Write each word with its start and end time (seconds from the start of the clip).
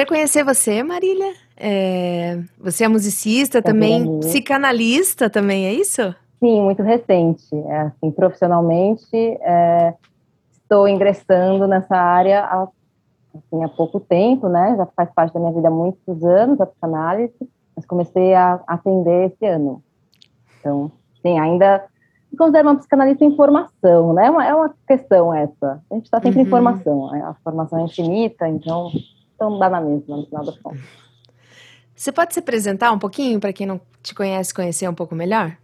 É 0.00 0.04
prazer 0.04 0.06
conhecer 0.06 0.44
você, 0.44 0.82
Marília. 0.82 1.34
É, 1.56 2.38
você 2.58 2.84
é 2.84 2.88
musicista 2.88 3.60
também, 3.60 4.18
psicanalista 4.20 5.28
também, 5.28 5.66
é 5.66 5.74
isso? 5.74 6.14
Sim, 6.38 6.62
muito 6.62 6.82
recente. 6.82 7.44
É, 7.54 7.80
assim, 7.80 8.10
profissionalmente, 8.10 9.14
é, 9.14 9.94
estou 10.62 10.88
ingressando 10.88 11.66
nessa 11.66 11.94
área 11.96 12.40
há, 12.44 12.66
assim, 13.34 13.62
há 13.62 13.68
pouco 13.68 14.00
tempo, 14.00 14.48
né? 14.48 14.74
Já 14.76 14.86
faz 14.86 15.10
parte 15.12 15.34
da 15.34 15.40
minha 15.40 15.52
vida 15.52 15.68
há 15.68 15.70
muitos 15.70 16.24
anos, 16.24 16.58
a 16.60 16.66
psicanálise, 16.66 17.34
mas 17.76 17.84
comecei 17.84 18.32
a 18.32 18.58
atender 18.66 19.32
esse 19.32 19.44
ano. 19.44 19.82
Então, 20.58 20.90
sim, 21.20 21.38
ainda 21.38 21.84
me 22.32 22.38
considero 22.38 22.68
uma 22.68 22.76
psicanalista 22.76 23.24
em 23.24 23.36
formação, 23.36 24.14
né? 24.14 24.26
É 24.26 24.30
uma, 24.30 24.46
é 24.46 24.54
uma 24.54 24.74
questão 24.88 25.34
essa. 25.34 25.82
A 25.90 25.94
gente 25.94 26.04
está 26.04 26.22
sempre 26.22 26.40
uhum. 26.40 26.46
em 26.46 26.48
formação, 26.50 27.14
a 27.22 27.34
formação 27.44 27.80
é 27.80 27.82
infinita, 27.82 28.48
então, 28.48 28.90
então 29.40 29.58
dá 29.58 29.70
na 29.70 29.80
mesma, 29.80 30.18
no 30.18 30.26
final 30.26 30.44
das 30.44 30.58
contas. 30.58 30.82
Você 31.96 32.12
pode 32.12 32.34
se 32.34 32.40
apresentar 32.40 32.92
um 32.92 32.98
pouquinho 32.98 33.40
para 33.40 33.54
quem 33.54 33.66
não 33.66 33.80
te 34.02 34.14
conhece, 34.14 34.52
conhecer 34.52 34.86
um 34.86 34.94
pouco 34.94 35.14
melhor? 35.14 35.56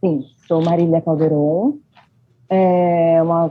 Sim, 0.00 0.24
sou 0.46 0.62
Marília 0.62 1.00
Calderon, 1.00 1.78
é 2.48 3.20
uma 3.20 3.50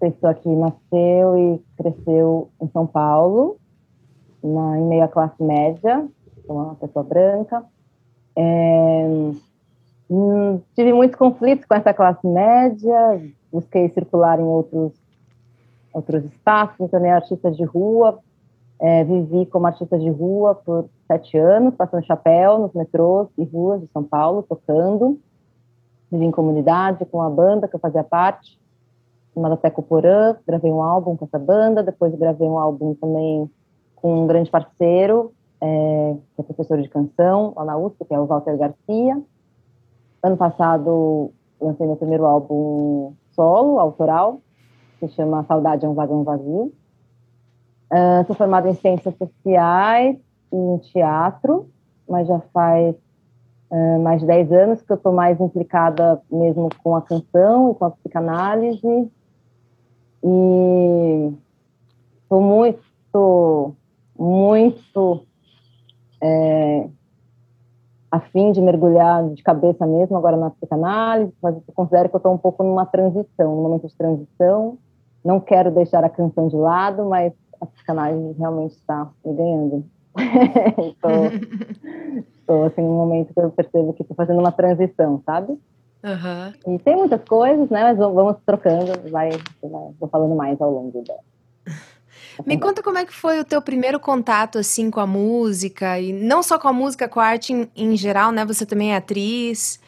pessoa 0.00 0.32
que 0.32 0.48
nasceu 0.48 1.38
e 1.38 1.62
cresceu 1.76 2.50
em 2.62 2.68
São 2.70 2.86
Paulo, 2.86 3.58
na, 4.42 4.78
em 4.78 4.84
meio 4.84 5.04
à 5.04 5.08
classe 5.08 5.42
média, 5.42 6.06
sou 6.46 6.56
uma 6.56 6.74
pessoa 6.74 7.02
branca. 7.02 7.64
É, 8.36 9.06
hum, 10.08 10.60
tive 10.74 10.92
muitos 10.94 11.18
conflitos 11.18 11.66
com 11.66 11.74
essa 11.74 11.92
classe 11.92 12.26
média, 12.26 13.20
busquei 13.52 13.90
circular 13.90 14.38
em 14.38 14.44
outros, 14.44 14.92
outros 15.92 16.24
espaços, 16.24 16.78
me 16.78 16.88
tornei 16.88 17.10
artista 17.10 17.50
de 17.50 17.64
rua, 17.64 18.18
é, 18.80 19.02
vivi 19.04 19.46
como 19.46 19.66
artista 19.66 19.98
de 19.98 20.08
rua 20.08 20.54
por 20.54 20.88
sete 21.06 21.36
anos, 21.36 21.74
passando 21.74 22.04
chapéu 22.04 22.58
nos 22.58 22.72
metrôs 22.72 23.28
e 23.36 23.44
ruas 23.44 23.80
de 23.80 23.88
São 23.88 24.04
Paulo, 24.04 24.42
tocando. 24.42 25.18
Vivi 26.10 26.24
em 26.24 26.30
comunidade 26.30 27.04
com 27.06 27.20
a 27.20 27.28
banda 27.28 27.66
que 27.66 27.74
eu 27.74 27.80
fazia 27.80 28.04
parte, 28.04 28.58
chamada 29.34 29.56
Teco 29.56 29.82
Porã. 29.82 30.36
Gravei 30.46 30.70
um 30.70 30.82
álbum 30.82 31.16
com 31.16 31.24
essa 31.24 31.38
banda, 31.38 31.82
depois 31.82 32.14
gravei 32.14 32.48
um 32.48 32.58
álbum 32.58 32.94
também 32.94 33.50
com 33.96 34.22
um 34.22 34.26
grande 34.26 34.50
parceiro, 34.50 35.32
é, 35.60 36.16
que 36.34 36.40
é 36.40 36.44
professor 36.44 36.80
de 36.80 36.88
canção 36.88 37.52
lá 37.56 37.64
na 37.64 37.76
USP, 37.76 38.04
que 38.04 38.14
é 38.14 38.20
o 38.20 38.26
Walter 38.26 38.56
Garcia. 38.56 39.20
Ano 40.22 40.36
passado 40.36 41.32
lancei 41.60 41.86
meu 41.86 41.96
primeiro 41.96 42.24
álbum 42.24 43.12
solo, 43.32 43.78
autoral, 43.80 44.40
que 45.00 45.08
chama 45.08 45.44
Saudade 45.44 45.84
é 45.84 45.88
um 45.88 45.94
Vagão 45.94 46.22
Vazio. 46.22 46.72
Uh, 47.90 48.26
sou 48.26 48.36
formada 48.36 48.68
em 48.68 48.74
Ciências 48.74 49.14
Sociais 49.16 50.18
e 50.52 50.56
em 50.56 50.78
Teatro, 50.78 51.70
mas 52.06 52.28
já 52.28 52.38
faz 52.52 52.94
uh, 53.70 53.98
mais 54.00 54.20
de 54.20 54.26
10 54.26 54.52
anos 54.52 54.82
que 54.82 54.92
eu 54.92 54.96
estou 54.96 55.12
mais 55.12 55.40
implicada 55.40 56.20
mesmo 56.30 56.68
com 56.82 56.94
a 56.94 57.02
canção 57.02 57.70
e 57.70 57.74
com 57.74 57.84
a 57.86 57.90
psicanálise. 57.90 59.10
E 60.22 61.32
estou 62.22 62.42
muito, 62.42 63.74
muito 64.18 65.22
é, 66.20 66.88
afim 68.10 68.52
de 68.52 68.60
mergulhar 68.60 69.28
de 69.30 69.42
cabeça 69.42 69.86
mesmo 69.86 70.16
agora 70.16 70.36
na 70.36 70.50
psicanálise, 70.50 71.32
mas 71.42 71.54
eu 71.54 71.62
considero 71.74 72.10
que 72.10 72.16
eu 72.16 72.18
estou 72.18 72.34
um 72.34 72.38
pouco 72.38 72.62
numa 72.62 72.84
transição, 72.84 73.54
num 73.54 73.62
momento 73.62 73.86
de 73.86 73.96
transição. 73.96 74.76
Não 75.24 75.40
quero 75.40 75.70
deixar 75.70 76.04
a 76.04 76.10
canção 76.10 76.48
de 76.48 76.56
lado, 76.56 77.04
mas 77.06 77.32
a 77.60 77.66
psicanálise 77.66 78.38
realmente 78.38 78.72
está 78.72 79.08
me 79.24 79.34
ganhando. 79.34 79.84
Estou 82.38 82.64
assim 82.66 82.82
num 82.82 82.96
momento 82.96 83.32
que 83.32 83.40
eu 83.40 83.50
percebo 83.50 83.92
que 83.92 84.02
estou 84.02 84.16
fazendo 84.16 84.40
uma 84.40 84.52
transição, 84.52 85.22
sabe? 85.24 85.58
Uhum. 86.02 86.74
E 86.74 86.78
tem 86.78 86.96
muitas 86.96 87.22
coisas, 87.24 87.68
né? 87.70 87.82
Mas 87.82 87.98
vamos 87.98 88.36
trocando, 88.46 89.10
vai, 89.10 89.30
vai 89.30 89.92
vou 89.98 90.08
falando 90.08 90.34
mais 90.34 90.60
ao 90.60 90.70
longo 90.70 91.02
da. 91.04 91.14
Me 92.46 92.58
conta 92.58 92.82
como 92.82 92.98
é 92.98 93.04
que 93.04 93.12
foi 93.12 93.40
o 93.40 93.44
teu 93.44 93.60
primeiro 93.60 93.98
contato 93.98 94.58
assim 94.58 94.90
com 94.90 95.00
a 95.00 95.06
música 95.06 95.98
e 95.98 96.12
não 96.12 96.40
só 96.42 96.56
com 96.56 96.68
a 96.68 96.72
música, 96.72 97.08
com 97.08 97.18
a 97.18 97.24
arte 97.24 97.52
em, 97.52 97.68
em 97.74 97.96
geral, 97.96 98.30
né? 98.30 98.44
Você 98.44 98.64
também 98.64 98.92
é 98.92 98.96
atriz. 98.96 99.80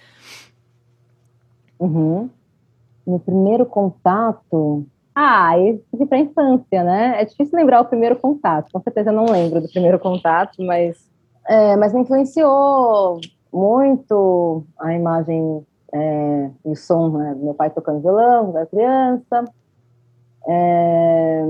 Uhum. 1.78 2.28
Meu 3.06 3.20
primeiro 3.20 3.64
contato, 3.64 4.84
ah, 5.22 5.58
isso 5.58 6.06
para 6.06 6.16
a 6.16 6.20
infância, 6.22 6.82
né? 6.82 7.20
É 7.20 7.24
difícil 7.26 7.54
lembrar 7.58 7.82
o 7.82 7.84
primeiro 7.84 8.16
contato. 8.16 8.72
Com 8.72 8.80
certeza 8.80 9.10
eu 9.10 9.14
não 9.14 9.26
lembro 9.26 9.60
do 9.60 9.68
primeiro 9.68 9.98
contato, 9.98 10.62
mas, 10.64 11.06
é, 11.46 11.76
mas 11.76 11.92
me 11.92 12.00
influenciou 12.00 13.20
muito 13.52 14.64
a 14.78 14.94
imagem 14.94 15.62
é, 15.92 16.50
e 16.64 16.70
o 16.70 16.76
som 16.76 17.18
né? 17.18 17.36
meu 17.38 17.52
pai 17.52 17.68
tocando 17.68 18.00
violão 18.00 18.50
da 18.50 18.64
criança. 18.64 19.44
É, 20.48 21.42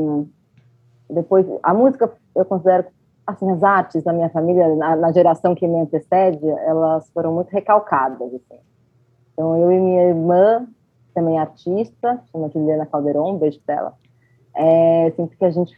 depois, 1.08 1.46
a 1.62 1.72
música, 1.72 2.12
eu 2.34 2.44
considero, 2.44 2.86
assim, 3.24 3.48
as 3.52 3.62
artes 3.62 4.02
da 4.02 4.12
minha 4.12 4.30
família, 4.30 4.74
na, 4.74 4.96
na 4.96 5.12
geração 5.12 5.54
que 5.54 5.68
me 5.68 5.78
antecede, 5.78 6.44
elas 6.66 7.08
foram 7.10 7.32
muito 7.32 7.50
recalcadas, 7.50 8.34
assim. 8.34 8.60
Então, 9.32 9.56
eu 9.56 9.70
e 9.70 9.78
minha 9.78 10.08
irmã 10.08 10.66
também 11.14 11.38
artista, 11.38 12.20
chama 12.30 12.50
Juliana 12.50 12.86
Calderon, 12.86 13.34
um 13.34 13.38
beijo 13.38 13.60
dela. 13.66 13.94
É, 14.54 15.12
sempre 15.16 15.36
que 15.36 15.44
a 15.44 15.50
gente 15.50 15.76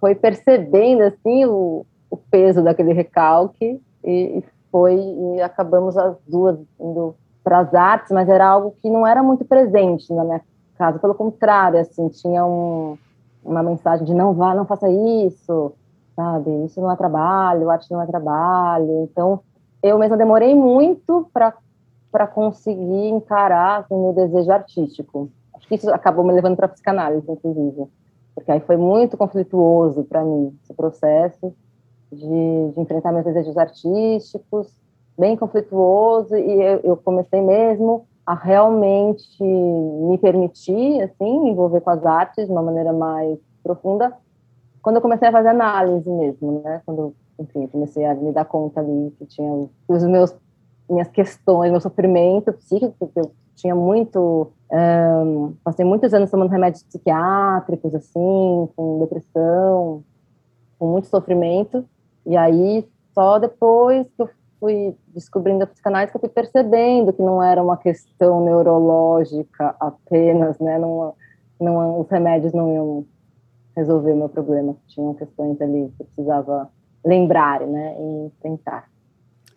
foi 0.00 0.14
percebendo 0.14 1.02
assim 1.02 1.44
o, 1.44 1.84
o 2.10 2.16
peso 2.16 2.62
daquele 2.62 2.92
recalque 2.92 3.80
e, 4.02 4.38
e 4.38 4.44
foi 4.70 4.96
e 4.96 5.40
acabamos 5.40 5.96
as 5.96 6.16
duas 6.26 6.58
indo 6.80 7.14
para 7.42 7.58
as 7.58 7.74
artes, 7.74 8.10
mas 8.10 8.28
era 8.28 8.46
algo 8.46 8.74
que 8.80 8.88
não 8.88 9.06
era 9.06 9.22
muito 9.22 9.44
presente 9.44 10.12
na 10.12 10.24
minha 10.24 10.40
casa, 10.76 10.98
pelo 10.98 11.14
contrário, 11.14 11.78
assim, 11.78 12.08
tinha 12.08 12.44
um, 12.44 12.96
uma 13.44 13.62
mensagem 13.62 14.04
de 14.04 14.14
não 14.14 14.32
vá, 14.32 14.54
não 14.54 14.64
faça 14.64 14.88
isso, 14.88 15.72
sabe? 16.16 16.50
Isso 16.64 16.80
não 16.80 16.90
é 16.90 16.96
trabalho, 16.96 17.70
arte 17.70 17.90
não 17.90 18.02
é 18.02 18.06
trabalho. 18.06 19.04
Então, 19.04 19.40
eu 19.82 19.98
mesma 19.98 20.16
demorei 20.16 20.54
muito 20.54 21.28
para 21.32 21.52
para 22.14 22.28
conseguir 22.28 23.08
encarar 23.08 23.80
assim, 23.80 24.00
meu 24.00 24.12
desejo 24.12 24.52
artístico. 24.52 25.28
Acho 25.52 25.66
que 25.66 25.74
isso 25.74 25.90
acabou 25.90 26.24
me 26.24 26.32
levando 26.32 26.54
para 26.54 26.68
psicanálise, 26.68 27.28
inclusive, 27.28 27.88
porque 28.36 28.52
aí 28.52 28.60
foi 28.60 28.76
muito 28.76 29.16
conflituoso 29.16 30.04
para 30.04 30.24
mim 30.24 30.56
esse 30.62 30.72
processo 30.74 31.52
de, 32.12 32.70
de, 32.70 32.80
enfrentar 32.80 33.10
meus 33.10 33.24
desejos 33.24 33.58
artísticos, 33.58 34.72
bem 35.18 35.36
conflituoso, 35.36 36.36
e 36.36 36.62
eu, 36.62 36.80
eu, 36.84 36.96
comecei 36.96 37.40
mesmo 37.40 38.06
a 38.24 38.32
realmente 38.32 39.42
me 39.42 40.16
permitir, 40.18 41.02
assim, 41.02 41.40
me 41.40 41.50
envolver 41.50 41.80
com 41.80 41.90
as 41.90 42.06
artes 42.06 42.46
de 42.46 42.52
uma 42.52 42.62
maneira 42.62 42.92
mais 42.92 43.40
profunda, 43.60 44.16
quando 44.80 44.96
eu 44.96 45.02
comecei 45.02 45.26
a 45.26 45.32
fazer 45.32 45.48
análise 45.48 46.08
mesmo, 46.08 46.62
né? 46.62 46.80
Quando, 46.86 47.12
enfim, 47.40 47.66
comecei 47.66 48.04
a 48.04 48.14
me 48.14 48.30
dar 48.30 48.44
conta 48.44 48.78
ali 48.78 49.12
que 49.18 49.26
tinha 49.26 49.68
os 49.88 50.04
meus 50.04 50.32
minhas 50.88 51.08
questões, 51.08 51.70
meu 51.70 51.80
sofrimento 51.80 52.52
psíquico, 52.52 52.94
porque 52.98 53.20
eu 53.20 53.30
tinha 53.54 53.74
muito, 53.74 54.52
um, 54.70 55.54
passei 55.62 55.84
muitos 55.84 56.12
anos 56.12 56.30
tomando 56.30 56.50
remédios 56.50 56.82
psiquiátricos, 56.82 57.94
assim, 57.94 58.68
com 58.76 58.98
depressão, 59.00 60.02
com 60.78 60.86
muito 60.86 61.06
sofrimento, 61.06 61.84
e 62.26 62.36
aí 62.36 62.86
só 63.14 63.38
depois 63.38 64.06
que 64.08 64.22
eu 64.22 64.28
fui 64.58 64.96
descobrindo 65.08 65.64
a 65.64 65.66
psicanálise 65.66 66.10
que 66.10 66.16
eu 66.16 66.20
fui 66.20 66.28
percebendo 66.28 67.12
que 67.12 67.22
não 67.22 67.42
era 67.42 67.62
uma 67.62 67.76
questão 67.76 68.44
neurológica 68.44 69.74
apenas, 69.78 70.58
né, 70.58 70.78
não, 70.78 71.14
não, 71.60 72.00
os 72.00 72.08
remédios 72.08 72.52
não 72.52 72.72
iam 72.72 73.06
resolver 73.76 74.12
o 74.12 74.16
meu 74.16 74.28
problema, 74.28 74.76
tinham 74.86 75.14
questões 75.14 75.60
ali 75.60 75.92
que 75.96 76.02
eu 76.02 76.06
precisava 76.06 76.68
lembrar, 77.04 77.60
né, 77.60 77.96
e 77.98 78.30
tentar. 78.42 78.88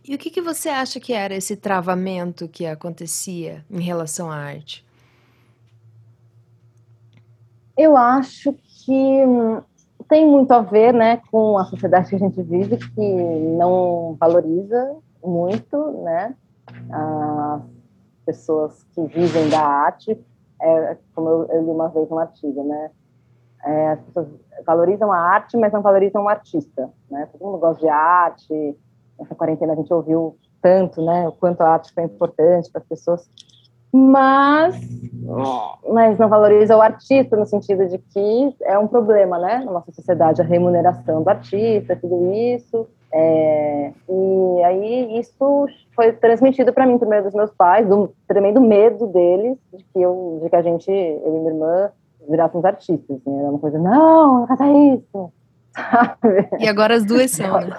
E 0.07 0.15
o 0.15 0.17
que, 0.17 0.29
que 0.29 0.41
você 0.41 0.69
acha 0.69 1.01
que 1.01 1.11
era 1.11 1.35
esse 1.35 1.57
travamento 1.57 2.47
que 2.47 2.65
acontecia 2.65 3.65
em 3.69 3.81
relação 3.81 4.31
à 4.31 4.37
arte? 4.37 4.85
Eu 7.77 7.97
acho 7.97 8.53
que 8.85 9.21
tem 10.07 10.25
muito 10.25 10.51
a 10.53 10.61
ver 10.61 10.93
né, 10.93 11.21
com 11.29 11.57
a 11.57 11.65
sociedade 11.65 12.09
que 12.09 12.15
a 12.15 12.19
gente 12.19 12.41
vive, 12.41 12.77
que 12.77 13.01
não 13.57 14.15
valoriza 14.17 14.95
muito 15.21 15.91
né, 16.03 16.33
as 16.89 17.61
pessoas 18.25 18.83
que 18.93 19.01
vivem 19.07 19.49
da 19.49 19.59
arte. 19.59 20.17
É, 20.61 20.97
como 21.13 21.29
eu, 21.29 21.45
eu 21.49 21.63
li 21.63 21.69
uma 21.69 21.89
vez 21.89 22.09
um 22.09 22.17
artigo, 22.17 22.63
né? 22.63 22.91
É, 23.63 23.91
as 23.91 23.99
pessoas 23.99 24.27
valorizam 24.65 25.11
a 25.11 25.19
arte, 25.19 25.57
mas 25.57 25.73
não 25.73 25.81
valorizam 25.81 26.23
o 26.23 26.29
artista. 26.29 26.89
Né? 27.11 27.27
Todo 27.31 27.43
mundo 27.43 27.57
gosta 27.57 27.81
de 27.81 27.89
arte, 27.89 28.77
nessa 29.19 29.35
quarentena 29.35 29.73
a 29.73 29.75
gente 29.75 29.93
ouviu 29.93 30.37
tanto, 30.61 31.03
né, 31.03 31.27
o 31.27 31.31
quanto 31.31 31.61
a 31.61 31.69
arte 31.69 31.93
foi 31.93 32.03
importante 32.03 32.71
para 32.71 32.81
as 32.81 32.87
pessoas, 32.87 33.29
mas, 33.91 34.75
mas 35.89 36.17
não 36.17 36.27
valoriza 36.27 36.75
o 36.75 36.81
artista 36.81 37.37
no 37.37 37.45
sentido 37.45 37.87
de 37.87 37.97
que 37.97 38.55
é 38.63 38.77
um 38.77 38.87
problema, 38.87 39.39
né, 39.39 39.63
na 39.65 39.71
nossa 39.71 39.91
sociedade, 39.91 40.41
a 40.41 40.45
remuneração 40.45 41.23
do 41.23 41.29
artista, 41.29 41.95
tudo 41.95 42.33
isso. 42.33 42.87
É, 43.13 43.93
e 44.09 44.63
aí 44.63 45.19
isso 45.19 45.65
foi 45.95 46.11
transmitido 46.11 46.73
para 46.73 46.85
mim 46.85 46.97
por 46.97 47.07
meio 47.07 47.23
dos 47.23 47.33
meus 47.33 47.51
pais, 47.51 47.87
do 47.87 48.13
tremendo 48.27 48.59
medo 48.59 49.07
deles 49.07 49.57
de 49.73 49.83
que 49.83 50.01
eu, 50.01 50.41
de 50.43 50.49
que 50.49 50.55
a 50.55 50.61
gente, 50.61 50.91
eu 50.91 51.35
e 51.35 51.39
minha 51.39 51.51
irmã, 51.51 51.91
virássemos 52.29 52.65
artistas. 52.65 53.17
Né? 53.25 53.39
Era 53.39 53.49
uma 53.49 53.59
coisa, 53.59 53.79
não, 53.79 54.41
não 54.41 54.47
faça 54.47 54.67
isso, 54.67 55.31
sabe? 55.73 56.49
E 56.59 56.67
agora 56.67 56.95
as 56.95 57.05
duas 57.05 57.31
são, 57.31 57.61
né? 57.61 57.69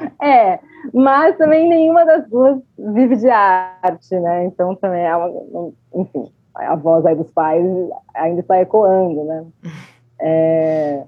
É, 0.22 0.58
mas 0.92 1.36
também 1.36 1.68
nenhuma 1.68 2.04
das 2.04 2.28
duas 2.28 2.60
vive 2.78 3.16
de 3.16 3.28
arte, 3.28 4.18
né? 4.18 4.46
Então 4.46 4.74
também 4.76 5.02
é 5.02 5.14
uma, 5.14 5.72
enfim, 5.94 6.30
a 6.54 6.76
voz 6.76 7.04
aí 7.06 7.14
dos 7.14 7.30
pais 7.30 7.64
ainda 8.14 8.40
está 8.40 8.60
ecoando, 8.60 9.24
né? 9.24 9.46
É, 10.22 11.02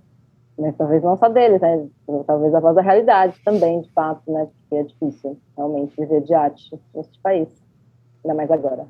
mas 0.58 0.74
talvez 0.76 1.02
não 1.02 1.18
só 1.18 1.28
deles, 1.28 1.60
né? 1.60 1.86
Talvez 2.26 2.54
a 2.54 2.60
voz 2.60 2.74
da 2.74 2.80
realidade 2.80 3.38
também, 3.44 3.82
de 3.82 3.90
fato, 3.90 4.22
né? 4.32 4.46
Porque 4.46 4.74
é 4.74 4.82
difícil 4.84 5.38
realmente 5.54 5.94
viver 5.98 6.22
de 6.22 6.32
arte 6.32 6.80
neste 6.94 7.20
país, 7.20 7.48
ainda 8.24 8.34
mais 8.34 8.50
agora. 8.50 8.86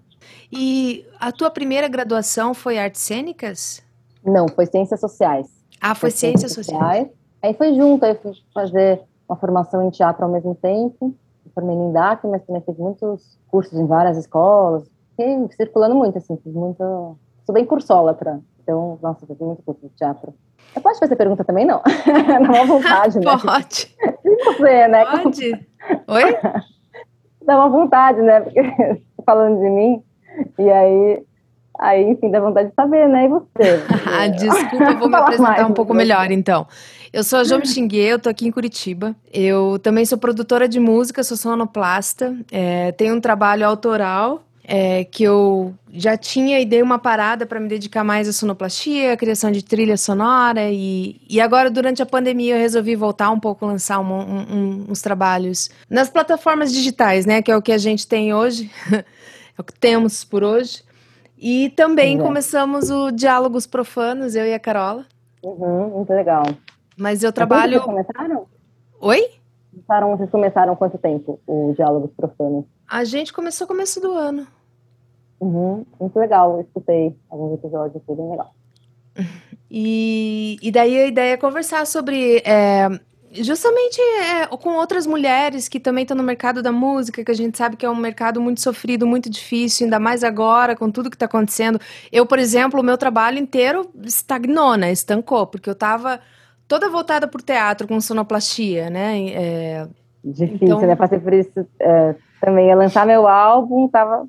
E 0.52 1.04
a 1.18 1.32
tua 1.32 1.50
primeira 1.50 1.88
graduação 1.88 2.54
foi 2.54 2.78
artes 2.78 3.00
cênicas? 3.00 3.82
Não, 4.24 4.46
foi 4.48 4.66
ciências 4.66 5.00
sociais. 5.00 5.48
Ah, 5.80 5.92
foi, 5.94 6.10
foi 6.10 6.18
ciências, 6.18 6.52
ciências 6.52 6.66
sociais. 6.66 7.08
sociais. 7.08 7.22
Aí 7.42 7.54
foi 7.54 7.74
junto, 7.74 8.04
aí 8.04 8.14
fui 8.14 8.32
fazer 8.54 9.02
uma 9.32 9.36
formação 9.36 9.82
em 9.82 9.90
teatro 9.90 10.24
ao 10.24 10.30
mesmo 10.30 10.54
tempo. 10.54 11.14
formei 11.54 11.74
no 11.74 11.88
INDAC, 11.88 12.26
mas 12.26 12.42
também 12.44 12.62
fiz 12.62 12.76
muitos 12.76 13.38
cursos 13.48 13.78
em 13.78 13.86
várias 13.86 14.16
escolas. 14.16 14.88
Fiquei 15.10 15.48
circulando 15.56 15.94
muito, 15.94 16.18
assim, 16.18 16.36
fiz 16.36 16.52
muito... 16.52 17.16
Sou 17.44 17.52
bem 17.52 17.64
cursólatra, 17.64 18.40
então, 18.62 18.98
nossa, 19.02 19.26
fiz 19.26 19.38
muito 19.38 19.62
curso 19.62 19.80
de 19.82 19.94
teatro. 19.94 20.32
Eu 20.74 20.80
posso 20.80 21.00
fazer 21.00 21.16
pergunta 21.16 21.44
também, 21.44 21.66
não? 21.66 21.82
Dá 22.46 22.52
uma 22.52 22.66
vontade, 22.66 23.18
né? 23.18 23.24
Pode. 23.42 23.96
Você, 24.44 24.88
né? 24.88 25.04
Pode. 25.04 25.68
Oi? 26.08 26.38
Dá 27.44 27.56
uma 27.56 27.68
vontade, 27.68 28.22
né? 28.22 28.40
Porque 28.40 28.62
falando 29.26 29.58
de 29.58 29.68
mim, 29.68 30.02
e 30.58 30.70
aí 30.70 31.26
Aí, 31.78 32.02
enfim, 32.02 32.30
dá 32.30 32.40
vontade 32.40 32.68
de 32.68 32.74
saber, 32.74 33.08
né? 33.08 33.24
E 33.24 33.28
você? 33.28 33.82
ah, 34.06 34.28
desculpa, 34.28 34.84
eu 34.84 34.98
vou 34.98 35.08
me 35.08 35.16
apresentar 35.16 35.50
mais, 35.50 35.70
um 35.70 35.72
pouco 35.72 35.94
melhor, 35.94 36.30
então. 36.30 36.66
Eu 37.12 37.22
sou 37.22 37.40
a 37.40 37.44
Jo 37.44 37.58
Mixingue, 37.58 37.98
eu 37.98 38.18
tô 38.18 38.28
aqui 38.28 38.46
em 38.46 38.50
Curitiba. 38.50 39.14
Eu 39.32 39.78
também 39.78 40.04
sou 40.06 40.16
produtora 40.16 40.66
de 40.66 40.80
música, 40.80 41.22
sou 41.22 41.36
sonoplasta. 41.36 42.34
É, 42.50 42.92
tenho 42.92 43.14
um 43.14 43.20
trabalho 43.20 43.66
autoral 43.66 44.42
é, 44.64 45.04
que 45.04 45.24
eu 45.24 45.74
já 45.92 46.16
tinha 46.16 46.60
e 46.60 46.64
dei 46.64 46.80
uma 46.82 46.98
parada 46.98 47.44
para 47.44 47.58
me 47.58 47.68
dedicar 47.68 48.04
mais 48.04 48.28
à 48.28 48.32
sonoplastia, 48.32 49.12
à 49.12 49.16
criação 49.16 49.50
de 49.50 49.62
trilha 49.62 49.96
sonora. 49.96 50.70
E, 50.70 51.20
e 51.28 51.40
agora, 51.40 51.70
durante 51.70 52.00
a 52.00 52.06
pandemia, 52.06 52.54
eu 52.54 52.60
resolvi 52.60 52.94
voltar 52.94 53.30
um 53.30 53.40
pouco, 53.40 53.66
lançar 53.66 53.98
um, 53.98 54.12
um, 54.12 54.86
uns 54.88 55.02
trabalhos 55.02 55.68
nas 55.90 56.08
plataformas 56.08 56.72
digitais, 56.72 57.26
né? 57.26 57.42
Que 57.42 57.50
é 57.50 57.56
o 57.56 57.62
que 57.62 57.72
a 57.72 57.78
gente 57.78 58.06
tem 58.06 58.32
hoje, 58.32 58.70
é 58.92 59.04
o 59.58 59.64
que 59.64 59.74
temos 59.74 60.24
por 60.24 60.44
hoje. 60.44 60.82
E 61.44 61.70
também 61.70 62.20
é. 62.20 62.22
começamos 62.22 62.88
o 62.88 63.10
Diálogos 63.10 63.66
Profanos, 63.66 64.36
eu 64.36 64.46
e 64.46 64.54
a 64.54 64.60
Carola. 64.60 65.04
Uhum, 65.42 65.88
muito 65.88 66.12
legal. 66.12 66.44
Mas 66.96 67.24
eu 67.24 67.32
trabalho. 67.32 67.80
Vocês 67.80 67.84
começaram? 67.84 68.46
Oi? 69.00 69.28
Começaram, 69.72 70.16
vocês 70.16 70.30
começaram 70.30 70.76
quanto 70.76 70.98
tempo 70.98 71.40
o 71.44 71.72
Diálogos 71.74 72.12
Profanos? 72.16 72.64
A 72.88 73.02
gente 73.02 73.32
começou 73.32 73.66
começo 73.66 74.00
do 74.00 74.12
ano. 74.12 74.46
Uhum, 75.40 75.84
muito 75.98 76.16
legal, 76.16 76.54
eu 76.54 76.60
escutei 76.60 77.16
alguns 77.28 77.54
episódios, 77.54 78.00
foi 78.06 78.14
bem 78.14 78.30
legal. 78.30 78.54
E, 79.74 80.58
e 80.60 80.70
daí 80.70 80.98
a 80.98 81.06
ideia 81.06 81.32
é 81.32 81.36
conversar 81.38 81.86
sobre 81.86 82.42
é, 82.44 82.90
Justamente 83.34 83.98
é, 83.98 84.46
com 84.46 84.76
outras 84.76 85.06
mulheres 85.06 85.66
que 85.66 85.80
também 85.80 86.02
estão 86.02 86.14
no 86.14 86.22
mercado 86.22 86.62
da 86.62 86.70
música, 86.70 87.24
que 87.24 87.30
a 87.30 87.34
gente 87.34 87.56
sabe 87.56 87.76
que 87.76 87.86
é 87.86 87.88
um 87.88 87.96
mercado 87.96 88.42
muito 88.42 88.60
sofrido, 88.60 89.06
muito 89.06 89.30
difícil, 89.30 89.86
ainda 89.86 89.98
mais 89.98 90.22
agora, 90.22 90.76
com 90.76 90.90
tudo 90.90 91.08
que 91.08 91.16
está 91.16 91.24
acontecendo. 91.24 91.80
Eu, 92.12 92.26
por 92.26 92.38
exemplo, 92.38 92.80
o 92.80 92.82
meu 92.82 92.98
trabalho 92.98 93.38
inteiro 93.38 93.90
estagnou, 94.04 94.76
né? 94.76 94.92
Estancou, 94.92 95.46
porque 95.46 95.70
eu 95.70 95.72
estava 95.72 96.20
toda 96.68 96.90
voltada 96.90 97.26
por 97.26 97.40
teatro, 97.40 97.88
com 97.88 97.98
sonoplastia, 98.02 98.90
né? 98.90 99.28
É... 99.30 99.88
Difícil, 100.22 100.66
então... 100.66 100.80
né? 100.82 100.94
Passei 100.94 101.18
por 101.18 101.32
isso 101.32 101.66
é, 101.80 102.14
também. 102.38 102.68
Ia 102.68 102.76
lançar 102.76 103.06
meu 103.06 103.26
álbum, 103.26 103.88
tava. 103.88 104.26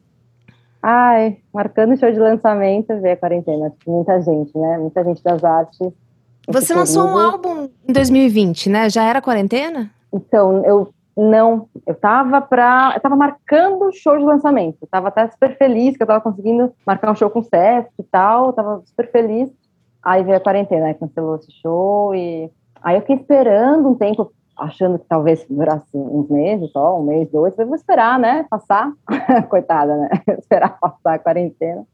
Ai, 0.82 1.38
marcando 1.54 1.98
show 1.98 2.10
de 2.10 2.20
lançamento, 2.20 3.00
ver 3.02 3.12
a 3.12 3.18
quarentena. 3.18 3.74
Muita 3.86 4.22
gente, 4.22 4.58
né? 4.58 4.78
Muita 4.78 5.04
gente 5.04 5.22
das 5.22 5.44
artes 5.44 5.92
você 6.48 6.74
lançou 6.74 7.04
um 7.06 7.18
álbum 7.18 7.70
em 7.88 7.94
2020, 7.94 8.70
né? 8.70 8.90
Já 8.90 9.04
era 9.04 9.22
quarentena? 9.22 9.90
Então, 10.12 10.64
eu 10.66 10.94
não, 11.16 11.68
eu 11.86 11.94
tava 11.94 12.42
pra. 12.42 12.94
Eu 12.96 13.02
tava 13.02 13.16
marcando 13.16 13.86
o 13.86 13.92
show 13.92 14.18
de 14.18 14.24
lançamento. 14.24 14.78
Eu 14.82 14.88
tava 14.88 15.10
até 15.10 15.30
super 15.30 15.56
feliz 15.58 15.96
que 15.96 16.04
eu 16.04 16.08
tava 16.08 16.22
conseguindo 16.22 16.74
marcar 16.86 17.12
um 17.12 17.16
show 17.16 17.30
com 17.30 17.40
o 17.40 17.44
Sesc 17.44 17.92
e 18.00 18.04
tal. 18.04 18.48
Eu 18.48 18.54
tava 18.54 18.82
super 18.86 19.12
feliz. 19.12 19.52
Aí 20.04 20.24
veio 20.24 20.38
a 20.38 20.42
quarentena, 20.42 20.88
aí 20.88 20.94
cancelou 20.96 21.36
esse 21.36 21.52
show 21.62 22.16
e. 22.16 22.50
Aí 22.82 22.96
eu 22.96 23.02
fiquei 23.02 23.16
esperando 23.16 23.88
um 23.88 23.96
tempo, 23.96 24.34
achando 24.58 25.00
que 25.00 25.06
talvez 25.08 25.46
durasse 25.50 25.96
uns 25.96 26.30
meses 26.30 26.70
só, 26.72 27.00
um 27.00 27.04
mês, 27.04 27.30
dois. 27.30 27.58
Eu 27.58 27.68
vou 27.68 27.76
esperar, 27.76 28.20
né? 28.20 28.46
Passar. 28.50 28.92
Coitada, 29.50 29.96
né? 29.96 30.10
esperar 30.40 30.78
passar 30.80 31.14
a 31.14 31.20
quarentena. 31.20 31.86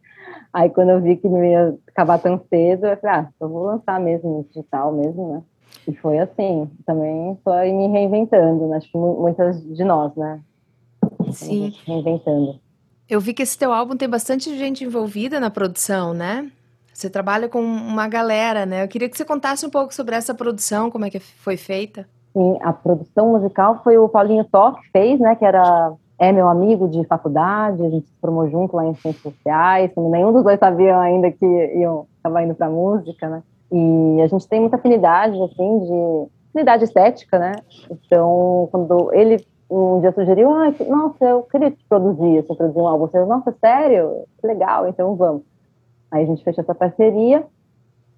Aí 0.51 0.69
quando 0.69 0.89
eu 0.89 1.01
vi 1.01 1.15
que 1.15 1.29
não 1.29 1.43
ia 1.43 1.75
acabar 1.87 2.17
tão 2.17 2.39
cedo, 2.49 2.87
eu 2.87 2.97
falei, 2.97 3.15
ah, 3.17 3.29
eu 3.39 3.49
vou 3.49 3.63
lançar 3.63 3.99
mesmo 3.99 4.37
no 4.37 4.43
digital 4.45 4.91
mesmo, 4.91 5.33
né? 5.33 5.43
E 5.87 5.95
foi 5.95 6.19
assim, 6.19 6.69
também 6.85 7.33
estou 7.33 7.53
aí 7.53 7.71
me 7.71 7.87
reinventando, 7.87 8.67
né? 8.67 8.77
Acho 8.77 8.91
que 8.91 8.97
muitas 8.97 9.61
de 9.63 9.83
nós, 9.83 10.15
né? 10.15 10.39
Sim. 11.31 11.73
Reinventando. 11.85 12.59
Eu 13.07 13.19
vi 13.19 13.33
que 13.33 13.43
esse 13.43 13.57
teu 13.57 13.71
álbum 13.71 13.95
tem 13.95 14.09
bastante 14.09 14.55
gente 14.57 14.83
envolvida 14.83 15.39
na 15.39 15.49
produção, 15.49 16.13
né? 16.13 16.51
Você 16.93 17.09
trabalha 17.09 17.47
com 17.47 17.61
uma 17.61 18.07
galera, 18.07 18.65
né? 18.65 18.83
Eu 18.83 18.87
queria 18.87 19.09
que 19.09 19.17
você 19.17 19.25
contasse 19.25 19.65
um 19.65 19.69
pouco 19.69 19.93
sobre 19.93 20.15
essa 20.15 20.33
produção, 20.33 20.91
como 20.91 21.05
é 21.05 21.09
que 21.09 21.19
foi 21.19 21.57
feita. 21.57 22.07
Sim, 22.33 22.57
a 22.61 22.73
produção 22.73 23.29
musical 23.29 23.81
foi 23.83 23.97
o 23.97 24.09
Paulinho 24.09 24.43
Tó 24.43 24.73
que 24.73 24.91
fez, 24.91 25.19
né? 25.19 25.35
Que 25.35 25.45
era 25.45 25.93
é 26.19 26.31
meu 26.31 26.49
amigo 26.49 26.87
de 26.87 27.03
faculdade, 27.05 27.83
a 27.83 27.89
gente 27.89 28.07
se 28.07 28.19
formou 28.19 28.49
junto 28.49 28.75
lá 28.75 28.85
em 28.85 28.93
Ciências 28.95 29.23
Sociais, 29.23 29.91
nenhum 29.95 30.33
dos 30.33 30.43
dois 30.43 30.59
sabia 30.59 30.99
ainda 30.99 31.31
que 31.31 31.45
iam 31.45 32.05
acabar 32.19 32.43
indo 32.43 32.53
para 32.53 32.69
música, 32.69 33.29
né? 33.29 33.43
E 33.71 34.21
a 34.21 34.27
gente 34.27 34.47
tem 34.47 34.59
muita 34.59 34.75
afinidade, 34.75 35.41
assim, 35.41 35.79
de 35.79 36.27
afinidade 36.49 36.83
estética, 36.83 37.39
né? 37.39 37.53
Então, 37.89 38.67
quando 38.71 39.13
ele 39.13 39.37
um 39.69 39.99
dia 40.01 40.11
sugeriu, 40.11 40.49
ah, 40.51 40.73
nossa, 40.87 41.23
eu 41.23 41.43
queria 41.43 41.69
te 41.69 41.85
produzir, 41.87 42.39
assim, 42.39 42.55
produzir 42.55 42.79
um 42.79 42.87
álbum. 42.87 43.07
Você, 43.07 43.23
nossa, 43.23 43.55
sério? 43.61 44.23
Que 44.41 44.47
legal, 44.47 44.87
então 44.87 45.15
vamos. 45.15 45.43
Aí 46.11 46.23
a 46.23 46.25
gente 46.25 46.43
fechou 46.43 46.63
essa 46.63 46.73
parceria 46.73 47.45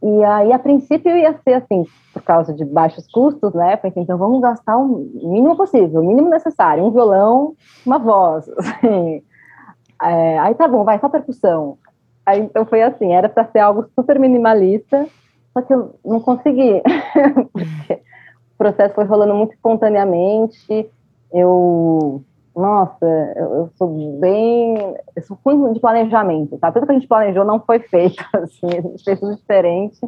e 0.03 0.23
aí, 0.23 0.51
a 0.51 0.57
princípio, 0.57 1.15
ia 1.15 1.37
ser 1.43 1.53
assim, 1.53 1.85
por 2.11 2.23
causa 2.23 2.53
de 2.53 2.65
baixos 2.65 3.07
custos, 3.11 3.53
né? 3.53 3.75
Pensei, 3.75 4.01
então 4.01 4.17
vamos 4.17 4.41
gastar 4.41 4.77
o 4.77 4.87
mínimo 5.13 5.55
possível, 5.55 6.01
o 6.01 6.05
mínimo 6.05 6.27
necessário, 6.27 6.83
um 6.83 6.89
violão, 6.89 7.55
uma 7.85 7.99
voz. 7.99 8.49
Assim. 8.57 9.21
É, 10.03 10.39
aí 10.39 10.55
tá 10.55 10.67
bom, 10.67 10.83
vai, 10.83 10.99
só 10.99 11.07
percussão. 11.07 11.77
Aí 12.25 12.39
então 12.39 12.65
foi 12.65 12.81
assim, 12.81 13.13
era 13.13 13.29
para 13.29 13.45
ser 13.45 13.59
algo 13.59 13.85
super 13.93 14.17
minimalista, 14.19 15.07
só 15.53 15.61
que 15.61 15.71
eu 15.71 15.95
não 16.03 16.19
consegui, 16.19 16.81
porque 17.53 17.93
o 17.93 18.57
processo 18.57 18.95
foi 18.95 19.05
rolando 19.05 19.35
muito 19.35 19.53
espontaneamente. 19.53 20.89
Eu 21.31 22.23
nossa, 22.55 23.05
eu, 23.35 23.69
sou 23.77 24.19
bem. 24.19 24.77
Eu 25.15 25.23
sou 25.23 25.37
ruim 25.45 25.73
de 25.73 25.79
planejamento, 25.79 26.57
tá? 26.57 26.71
Tudo 26.71 26.85
que 26.85 26.91
a 26.91 26.95
gente 26.95 27.07
planejou 27.07 27.45
não 27.45 27.59
foi 27.59 27.79
feito, 27.79 28.23
assim, 28.33 28.67
a 28.67 28.81
gente 28.81 29.03
fez 29.03 29.19
tudo 29.19 29.35
diferente. 29.35 29.99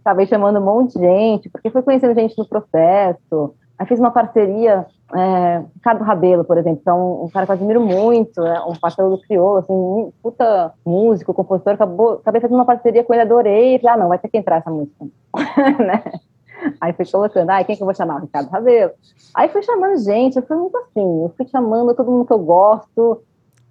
Acabei 0.00 0.26
chamando 0.26 0.60
um 0.60 0.64
monte 0.64 0.94
de 0.94 1.00
gente, 1.00 1.48
porque 1.50 1.70
fui 1.70 1.82
conhecendo 1.82 2.14
gente 2.14 2.38
no 2.38 2.48
processo. 2.48 3.54
Aí 3.78 3.86
fiz 3.86 3.98
uma 3.98 4.10
parceria, 4.10 4.86
é, 5.14 5.62
Ricardo 5.74 6.02
Rabelo, 6.02 6.44
por 6.44 6.58
exemplo, 6.58 6.82
que 6.82 6.88
é 6.88 6.92
um, 6.92 7.24
um, 7.24 7.28
cara 7.28 7.46
que 7.46 7.52
eu 7.52 7.56
admiro 7.56 7.80
muito, 7.80 8.40
é 8.42 8.60
um 8.64 8.74
parceiro 8.74 9.10
do 9.10 9.20
crioulo, 9.20 9.58
assim, 9.58 9.72
um 9.72 10.12
puta 10.20 10.72
músico, 10.84 11.32
compositor, 11.32 11.74
acabou, 11.74 12.14
acabei 12.14 12.40
fazendo 12.40 12.56
uma 12.56 12.64
parceria 12.64 13.04
com 13.04 13.14
ele, 13.14 13.22
adorei, 13.22 13.78
falei, 13.78 13.94
ah, 13.94 13.96
não, 13.96 14.08
vai 14.08 14.18
ter 14.18 14.28
que 14.28 14.36
entrar 14.36 14.56
essa 14.56 14.70
música, 14.70 15.04
né? 15.78 16.02
Aí 16.80 16.92
fui 16.92 17.06
colocando, 17.06 17.50
ah, 17.50 17.64
quem 17.64 17.76
que 17.76 17.82
eu 17.82 17.86
vou 17.86 17.94
chamar? 17.94 18.20
Ricardo 18.20 18.48
Ravelo. 18.48 18.92
Aí 19.34 19.48
fui 19.48 19.62
chamando 19.62 19.98
gente, 19.98 20.36
eu 20.36 20.42
fui 20.42 20.56
muito 20.56 20.76
assim, 20.78 21.22
eu 21.22 21.32
fui 21.36 21.46
chamando 21.46 21.94
todo 21.94 22.10
mundo 22.10 22.26
que 22.26 22.32
eu 22.32 22.38
gosto, 22.38 23.22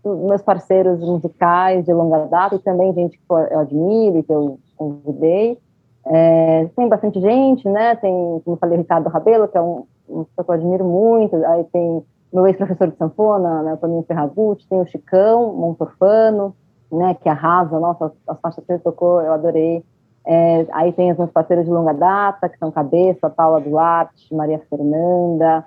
meus 0.03 0.41
parceiros 0.41 0.99
musicais 0.99 1.85
de 1.85 1.93
longa 1.93 2.25
data 2.27 2.55
e 2.55 2.59
também 2.59 2.93
gente 2.93 3.17
que 3.17 3.23
eu 3.29 3.59
admiro 3.59 4.19
e 4.19 4.23
que 4.23 4.31
eu 4.31 4.59
convidei. 4.77 5.57
É, 6.05 6.69
tem 6.75 6.87
bastante 6.87 7.19
gente, 7.19 7.67
né? 7.67 7.95
Tem, 7.95 8.13
como 8.45 8.55
eu 8.55 8.57
falei, 8.57 8.77
Ricardo 8.77 9.09
Rabelo, 9.09 9.47
que 9.47 9.57
é 9.57 9.61
um, 9.61 9.83
um 10.07 10.23
que 10.23 10.29
eu 10.37 10.53
admiro 10.53 10.85
muito. 10.85 11.35
Aí 11.45 11.65
tem 11.65 12.03
meu 12.31 12.47
ex-professor 12.47 12.89
de 12.89 12.97
sanfona, 12.97 13.63
né, 13.63 13.73
o 13.73 13.77
Toninho 13.77 14.03
Ferragutti, 14.03 14.67
tem 14.67 14.79
o 14.79 14.85
Chicão 14.85 15.53
Montorfano, 15.53 16.55
né, 16.91 17.15
que 17.15 17.29
arrasa, 17.29 17.79
nossa, 17.79 18.11
as 18.27 18.39
faixas 18.39 18.63
que 18.65 18.71
ele 18.71 18.79
tocou, 18.79 19.21
eu 19.21 19.33
adorei. 19.33 19.83
É, 20.29 20.67
aí 20.73 20.91
tem 20.91 21.09
os 21.09 21.17
meus 21.17 21.31
parceiros 21.31 21.63
de 21.63 21.71
longa 21.71 21.93
data, 21.93 22.49
que 22.49 22.57
são 22.57 22.69
Cabeça, 22.69 23.29
Paula 23.29 23.61
Duarte, 23.61 24.35
Maria 24.35 24.61
Fernanda. 24.69 25.63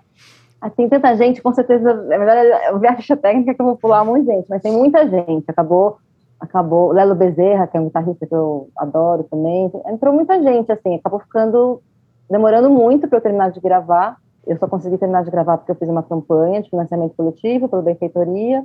Assim, 0.60 0.86
tanta 0.86 1.16
gente, 1.16 1.40
com 1.40 1.50
certeza, 1.54 1.90
é 2.10 2.18
melhor 2.18 2.78
ver 2.78 2.88
a 2.88 2.96
ficha 2.96 3.16
técnica 3.16 3.54
que 3.54 3.62
eu 3.62 3.64
vou 3.64 3.76
pular 3.76 4.02
um 4.02 4.06
monte 4.06 4.26
de 4.26 4.26
gente, 4.26 4.46
mas 4.50 4.60
tem 4.60 4.70
muita 4.70 5.08
gente. 5.08 5.46
Acabou, 5.48 5.96
acabou, 6.38 6.92
Lelo 6.92 7.14
Bezerra, 7.14 7.66
que 7.66 7.78
é 7.78 7.80
um 7.80 7.86
guitarrista 7.86 8.26
que 8.26 8.34
eu 8.34 8.68
adoro 8.76 9.24
também. 9.30 9.72
Entrou 9.86 10.12
muita 10.12 10.42
gente, 10.42 10.70
assim, 10.70 10.96
acabou 10.96 11.20
ficando, 11.20 11.80
demorando 12.28 12.68
muito 12.68 13.08
para 13.08 13.16
eu 13.16 13.22
terminar 13.22 13.50
de 13.52 13.60
gravar. 13.60 14.18
Eu 14.46 14.58
só 14.58 14.68
consegui 14.68 14.98
terminar 14.98 15.24
de 15.24 15.30
gravar 15.30 15.56
porque 15.56 15.72
eu 15.72 15.76
fiz 15.76 15.88
uma 15.88 16.02
campanha 16.02 16.60
de 16.60 16.68
financiamento 16.68 17.14
coletivo 17.16 17.66
pela 17.66 17.80
benfeitoria 17.80 18.62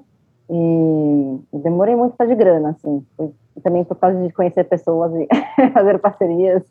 e 0.50 1.40
demorei 1.54 1.96
muito 1.96 2.16
para 2.16 2.28
de 2.28 2.36
grana, 2.36 2.70
assim. 2.70 3.06
Foi 3.18 3.32
também 3.64 3.84
por 3.84 3.96
causa 3.96 4.22
de 4.22 4.32
conhecer 4.34 4.64
pessoas 4.66 5.12
e 5.16 5.28
fazer 5.74 5.98
parcerias 6.00 6.64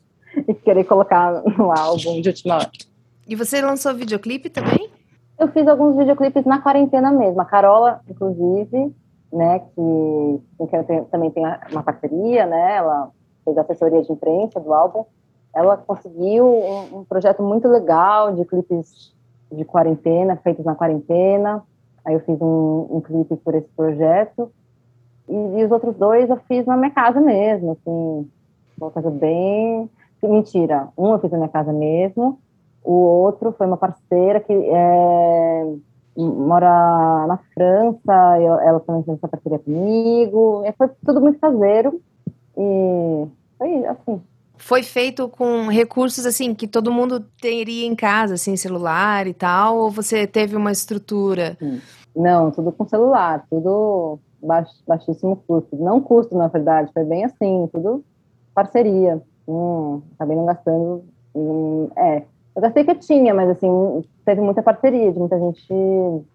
e 0.47 0.53
querer 0.53 0.83
colocar 0.83 1.43
no 1.57 1.71
álbum 1.71 2.21
de 2.21 2.29
última 2.29 2.55
hora. 2.55 2.71
E 3.27 3.35
você 3.35 3.61
lançou 3.61 3.93
videoclipe 3.93 4.49
também? 4.49 4.89
Eu 5.37 5.49
fiz 5.49 5.67
alguns 5.67 5.97
videoclipes 5.97 6.45
na 6.45 6.61
quarentena 6.61 7.11
mesmo. 7.11 7.41
A 7.41 7.45
Carola, 7.45 7.99
inclusive, 8.09 8.93
né, 9.33 9.59
que, 9.59 10.41
tenho, 10.87 11.05
também 11.05 11.31
tem 11.31 11.43
uma 11.71 11.83
parceria, 11.83 12.45
né, 12.45 12.77
ela 12.77 13.09
fez 13.43 13.57
a 13.57 13.61
assessoria 13.61 14.01
de 14.01 14.11
imprensa 14.11 14.59
do 14.59 14.73
álbum. 14.73 15.03
Ela 15.53 15.77
conseguiu 15.77 16.45
um, 16.45 16.99
um 16.99 17.03
projeto 17.03 17.41
muito 17.41 17.67
legal 17.67 18.33
de 18.33 18.45
clipes 18.45 19.13
de 19.51 19.65
quarentena, 19.65 20.35
feitos 20.37 20.65
na 20.65 20.75
quarentena. 20.75 21.63
Aí 22.05 22.13
eu 22.13 22.19
fiz 22.21 22.39
um, 22.41 22.87
um 22.91 23.01
clipe 23.01 23.35
por 23.37 23.55
esse 23.55 23.67
projeto. 23.75 24.51
E, 25.27 25.33
e, 25.33 25.65
os 25.65 25.71
outros 25.71 25.95
dois 25.95 26.29
eu 26.29 26.37
fiz 26.47 26.65
na 26.65 26.77
minha 26.77 26.91
casa 26.91 27.19
mesmo, 27.19 27.71
assim, 27.71 28.29
uma 28.79 28.91
coisa 28.91 29.09
bem. 29.09 29.89
Mentira, 30.21 30.89
um 30.97 31.11
eu 31.11 31.19
fiz 31.19 31.31
na 31.31 31.37
minha 31.37 31.49
casa 31.49 31.71
mesmo, 31.71 32.39
o 32.83 32.93
outro 32.93 33.51
foi 33.51 33.67
uma 33.67 33.77
parceira 33.77 34.39
que 34.39 34.53
é, 34.53 35.75
mora 36.17 37.25
na 37.27 37.39
França, 37.53 38.39
eu, 38.39 38.59
ela 38.59 38.79
também 38.79 39.03
fez 39.03 39.17
essa 39.17 39.27
parceria 39.27 39.59
comigo, 39.59 40.63
foi 40.77 40.89
tudo 41.05 41.21
muito 41.21 41.39
caseiro, 41.39 41.99
e 42.57 43.27
foi 43.57 43.85
assim. 43.85 44.21
Foi 44.57 44.83
feito 44.83 45.27
com 45.27 45.67
recursos 45.67 46.25
assim 46.25 46.53
que 46.53 46.67
todo 46.67 46.91
mundo 46.91 47.19
teria 47.41 47.85
em 47.85 47.95
casa, 47.95 48.35
assim, 48.35 48.55
celular 48.55 49.27
e 49.27 49.33
tal, 49.33 49.77
ou 49.77 49.91
você 49.91 50.25
teve 50.25 50.55
uma 50.55 50.71
estrutura? 50.71 51.57
Não, 52.15 52.51
tudo 52.51 52.71
com 52.71 52.87
celular, 52.87 53.45
tudo 53.49 54.19
baix, 54.41 54.69
baixíssimo 54.87 55.35
custo. 55.47 55.75
Não 55.75 55.99
custo, 56.01 56.35
na 56.35 56.47
verdade, 56.47 56.91
foi 56.93 57.03
bem 57.03 57.25
assim, 57.25 57.69
tudo 57.73 58.03
parceria. 58.53 59.21
Hum, 59.47 60.01
acabei 60.15 60.37
não 60.37 60.45
gastando. 60.45 61.03
Hum, 61.35 61.89
é, 61.97 62.23
eu 62.55 62.61
gastei 62.61 62.85
que 62.85 62.91
eu 62.91 62.99
tinha, 62.99 63.33
mas 63.33 63.49
assim, 63.49 64.03
teve 64.23 64.39
muita 64.41 64.63
parceria 64.63 65.11
de 65.11 65.19
muita 65.19 65.37
gente 65.37 65.67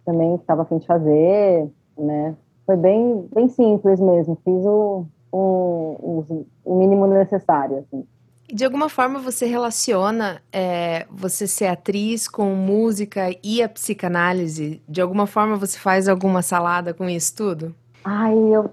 também 0.05 0.37
que 0.37 0.43
estava 0.43 0.63
afim 0.63 0.79
de 0.79 0.87
fazer, 0.87 1.69
né? 1.97 2.37
Foi 2.67 2.77
bem, 2.77 3.27
bem 3.35 3.49
simples 3.49 3.99
mesmo. 3.99 4.39
Fiz 4.45 4.65
o, 4.67 5.07
um, 5.33 6.45
o 6.65 6.79
mínimo 6.79 7.07
necessário, 7.07 7.79
assim. 7.79 8.05
De 8.53 8.65
alguma 8.65 8.89
forma 8.89 9.21
você 9.21 9.47
relaciona 9.47 10.43
é, 10.53 11.07
você 11.09 11.47
ser 11.47 11.67
atriz 11.67 12.27
com 12.27 12.53
música 12.55 13.31
e 13.45 13.63
a 13.63 13.69
psicanálise? 13.69 14.83
De 14.89 15.01
alguma 15.01 15.27
forma 15.27 15.57
você 15.57 15.79
faz 15.79 16.09
alguma 16.09 16.43
salada 16.43 16.93
com 16.93 17.09
isso 17.09 17.37
tudo? 17.37 17.75
Ai, 18.05 18.35
eu 18.37 18.71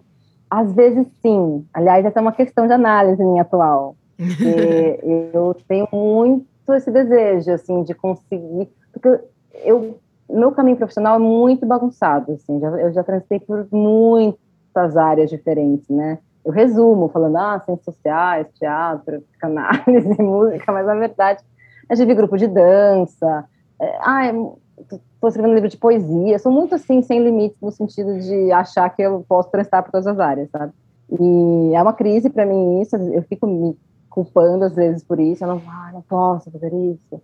às 0.50 0.72
vezes 0.74 1.06
sim. 1.22 1.66
Aliás, 1.74 2.06
essa 2.06 2.20
é 2.20 2.22
uma 2.22 2.32
questão 2.32 2.68
de 2.68 2.74
análise 2.74 3.24
minha 3.24 3.42
atual. 3.42 3.96
eu 5.34 5.56
tenho 5.68 5.88
muito 5.92 6.74
esse 6.74 6.90
desejo, 6.90 7.52
assim, 7.52 7.84
de 7.84 7.94
conseguir. 7.94 8.70
Porque 8.92 9.20
eu, 9.64 10.00
meu 10.30 10.52
caminho 10.52 10.78
profissional 10.78 11.16
é 11.16 11.20
muito 11.20 11.66
bagunçado, 11.66 12.32
assim. 12.34 12.60
Já, 12.60 12.68
eu 12.70 12.94
já 12.94 13.04
transitei 13.04 13.40
por 13.40 13.68
muitas 13.72 14.98
áreas 14.98 15.30
diferentes, 15.30 15.88
né? 15.90 16.18
Eu 16.48 16.54
resumo 16.54 17.10
falando, 17.10 17.36
ah, 17.36 17.62
ciências 17.66 17.84
sociais, 17.84 18.48
teatro, 18.58 19.20
psicanálise, 19.24 20.16
música, 20.24 20.72
mas 20.72 20.86
na 20.86 20.96
verdade 20.96 21.44
eu 21.90 21.98
tive 21.98 22.16
grupo 22.16 22.38
de 22.38 22.48
dança. 22.48 23.44
É, 23.78 23.98
ah, 24.00 24.32
estou 24.80 25.28
escrevendo 25.28 25.52
um 25.52 25.56
livro 25.56 25.68
de 25.68 25.76
poesia, 25.76 26.40
sou 26.40 26.50
muito 26.50 26.74
assim, 26.74 27.02
sem 27.02 27.22
limites, 27.22 27.60
no 27.62 27.70
sentido 27.70 28.18
de 28.18 28.50
achar 28.54 28.90
que 28.96 29.02
eu 29.02 29.26
posso 29.28 29.52
prestar 29.52 29.84
por 29.84 29.92
todas 29.92 30.08
as 30.08 30.18
áreas, 30.22 30.50
sabe? 30.50 30.72
E 31.20 31.74
é 31.76 31.82
uma 31.82 31.92
crise 31.92 32.30
para 32.30 32.46
mim 32.46 32.80
isso, 32.80 32.96
eu 32.96 33.24
fico 33.24 33.46
me 33.46 33.78
culpando 34.10 34.64
às 34.64 34.74
vezes 34.74 35.04
por 35.04 35.20
isso, 35.20 35.44
eu 35.44 35.50
não, 35.50 35.62
ah, 35.68 35.90
não 35.92 36.02
posso 36.02 36.50
fazer 36.50 36.74
isso. 36.74 37.22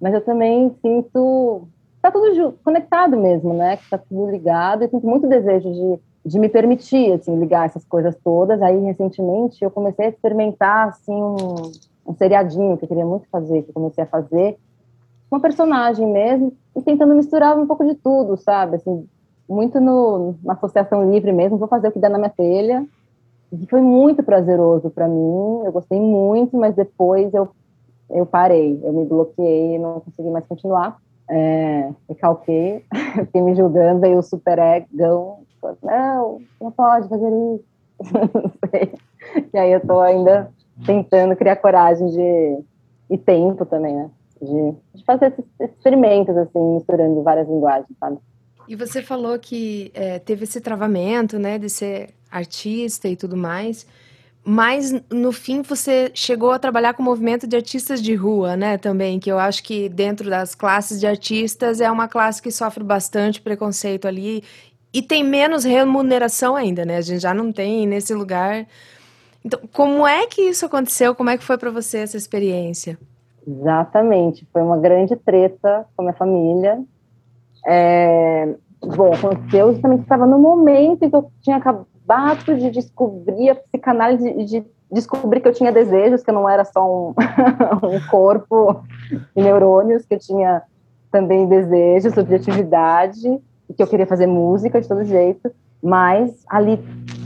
Mas 0.00 0.14
eu 0.14 0.20
também 0.20 0.72
sinto, 0.80 1.66
tá 2.00 2.12
tudo 2.12 2.52
conectado 2.62 3.16
mesmo, 3.16 3.52
né? 3.52 3.78
Que 3.78 3.90
tá 3.90 3.98
tudo 3.98 4.30
ligado, 4.30 4.84
e 4.84 4.88
sinto 4.88 5.08
muito 5.08 5.26
desejo 5.26 5.72
de, 5.72 6.00
de 6.24 6.38
me 6.38 6.48
permitir, 6.48 7.12
assim, 7.12 7.38
ligar 7.38 7.66
essas 7.66 7.84
coisas 7.84 8.14
todas. 8.22 8.60
Aí, 8.60 8.78
recentemente, 8.80 9.62
eu 9.62 9.70
comecei 9.70 10.06
a 10.06 10.08
experimentar, 10.10 10.88
assim, 10.88 11.14
um, 11.14 11.36
um 12.06 12.14
seriadinho 12.14 12.76
que 12.76 12.84
eu 12.84 12.88
queria 12.88 13.06
muito 13.06 13.26
fazer, 13.30 13.62
que 13.62 13.70
eu 13.70 13.74
comecei 13.74 14.04
a 14.04 14.06
fazer, 14.06 14.58
uma 15.30 15.40
personagem 15.40 16.06
mesmo, 16.06 16.52
e 16.76 16.82
tentando 16.82 17.14
misturar 17.14 17.56
um 17.56 17.66
pouco 17.66 17.84
de 17.84 17.94
tudo, 17.94 18.36
sabe? 18.36 18.76
Assim, 18.76 19.06
muito 19.48 19.80
no, 19.80 20.34
na 20.42 20.52
associação 20.52 21.10
livre 21.10 21.32
mesmo, 21.32 21.58
vou 21.58 21.68
fazer 21.68 21.88
o 21.88 21.92
que 21.92 21.98
der 21.98 22.10
na 22.10 22.18
minha 22.18 22.30
telha. 22.30 22.86
E 23.52 23.66
foi 23.66 23.80
muito 23.80 24.22
prazeroso 24.22 24.90
para 24.90 25.08
mim, 25.08 25.64
eu 25.64 25.72
gostei 25.72 25.98
muito, 25.98 26.56
mas 26.56 26.74
depois 26.74 27.34
eu, 27.34 27.48
eu 28.08 28.24
parei, 28.24 28.78
eu 28.82 28.92
me 28.92 29.04
bloqueei, 29.04 29.78
não 29.78 30.00
consegui 30.00 30.30
mais 30.30 30.46
continuar. 30.46 30.98
É, 31.28 31.90
recalquei, 32.08 32.84
fiquei 33.26 33.40
me 33.40 33.54
julgando, 33.54 34.04
aí 34.04 34.14
o 34.16 34.22
super 34.22 34.58
egão, 34.58 35.38
não, 35.82 36.40
não 36.60 36.70
pode 36.70 37.08
fazer 37.08 37.28
isso. 37.28 37.64
E 39.52 39.58
aí 39.58 39.70
eu 39.70 39.86
tô 39.86 40.00
ainda 40.00 40.50
tentando 40.86 41.36
criar 41.36 41.56
coragem 41.56 42.06
de 42.08 42.64
e 43.10 43.18
tempo 43.18 43.66
também, 43.66 43.94
né? 43.94 44.10
de, 44.40 44.74
de 44.94 45.04
fazer 45.04 45.26
esses 45.26 45.44
experimentos, 45.76 46.36
assim, 46.36 46.74
misturando 46.74 47.22
várias 47.22 47.46
linguagens, 47.46 47.88
sabe? 47.98 48.18
E 48.66 48.74
você 48.74 49.02
falou 49.02 49.38
que 49.38 49.90
é, 49.94 50.18
teve 50.18 50.44
esse 50.44 50.60
travamento, 50.60 51.38
né, 51.38 51.58
de 51.58 51.68
ser 51.68 52.10
artista 52.30 53.08
e 53.08 53.16
tudo 53.16 53.36
mais, 53.36 53.86
mas 54.44 54.92
no 55.10 55.32
fim 55.32 55.60
você 55.60 56.10
chegou 56.14 56.52
a 56.52 56.58
trabalhar 56.58 56.94
com 56.94 57.02
o 57.02 57.04
movimento 57.04 57.46
de 57.46 57.56
artistas 57.56 58.00
de 58.00 58.14
rua, 58.14 58.56
né, 58.56 58.78
também, 58.78 59.18
que 59.18 59.30
eu 59.30 59.38
acho 59.38 59.62
que 59.62 59.88
dentro 59.88 60.30
das 60.30 60.54
classes 60.54 61.00
de 61.00 61.06
artistas 61.06 61.80
é 61.80 61.90
uma 61.90 62.08
classe 62.08 62.40
que 62.40 62.50
sofre 62.50 62.84
bastante 62.84 63.40
preconceito 63.40 64.06
ali 64.06 64.42
e 64.92 65.02
tem 65.02 65.22
menos 65.22 65.64
remuneração 65.64 66.56
ainda, 66.56 66.84
né? 66.84 66.96
A 66.96 67.00
gente 67.00 67.20
já 67.20 67.32
não 67.32 67.52
tem 67.52 67.86
nesse 67.86 68.12
lugar. 68.14 68.66
Então, 69.44 69.60
como 69.72 70.06
é 70.06 70.26
que 70.26 70.42
isso 70.42 70.66
aconteceu? 70.66 71.14
Como 71.14 71.30
é 71.30 71.38
que 71.38 71.44
foi 71.44 71.56
para 71.56 71.70
você 71.70 71.98
essa 71.98 72.16
experiência? 72.16 72.98
Exatamente, 73.46 74.46
foi 74.52 74.62
uma 74.62 74.76
grande 74.76 75.16
treta 75.16 75.86
com 75.96 76.02
a 76.02 76.04
minha 76.04 76.14
família. 76.14 76.82
É, 77.66 78.54
bom, 78.80 79.12
aconteceu 79.12 79.72
justamente 79.72 80.02
estava 80.02 80.26
no 80.26 80.38
momento 80.38 81.08
que 81.08 81.16
eu 81.16 81.30
tinha 81.42 81.56
acabado 81.56 82.56
de 82.56 82.70
descobrir 82.70 83.50
a 83.50 83.54
psicanálise 83.54 84.44
de 84.44 84.64
descobrir 84.90 85.40
que 85.40 85.48
eu 85.48 85.52
tinha 85.52 85.70
desejos, 85.72 86.22
que 86.22 86.30
eu 86.30 86.34
não 86.34 86.48
era 86.48 86.64
só 86.64 86.84
um, 86.84 87.14
um 87.84 88.08
corpo 88.10 88.82
e 89.36 89.42
neurônios, 89.42 90.04
que 90.04 90.14
eu 90.14 90.18
tinha 90.18 90.62
também 91.10 91.46
desejos, 91.46 92.14
subjetividade, 92.14 93.40
que 93.74 93.82
eu 93.82 93.86
queria 93.86 94.06
fazer 94.06 94.26
música 94.26 94.80
de 94.80 94.88
todo 94.88 95.04
jeito, 95.04 95.50
mas 95.82 96.44
ali, 96.48 96.78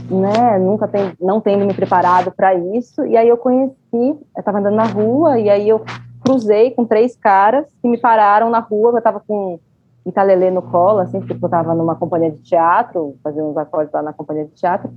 né, 0.09 0.57
nunca 0.59 0.87
tem, 0.87 1.13
não 1.19 1.41
tendo 1.41 1.65
me 1.65 1.73
preparado 1.73 2.31
para 2.31 2.53
isso, 2.53 3.05
e 3.05 3.17
aí 3.17 3.27
eu 3.27 3.37
conheci, 3.37 3.75
eu 3.93 4.19
estava 4.37 4.59
andando 4.59 4.75
na 4.75 4.85
rua, 4.85 5.39
e 5.39 5.49
aí 5.49 5.67
eu 5.67 5.83
cruzei 6.23 6.71
com 6.71 6.85
três 6.85 7.15
caras 7.15 7.65
que 7.81 7.87
me 7.87 7.97
pararam 7.97 8.49
na 8.49 8.59
rua, 8.59 8.91
eu 8.91 8.97
estava 8.97 9.19
com 9.19 9.59
Italelê 10.05 10.51
no 10.51 10.61
colo, 10.61 10.99
assim, 10.99 11.19
porque 11.19 11.33
eu 11.33 11.47
estava 11.47 11.73
numa 11.73 11.95
companhia 11.95 12.29
de 12.29 12.37
teatro, 12.43 13.15
fazendo 13.23 13.49
uns 13.49 13.57
acordes 13.57 13.91
lá 13.91 14.03
na 14.03 14.13
companhia 14.13 14.45
de 14.45 14.51
teatro. 14.51 14.91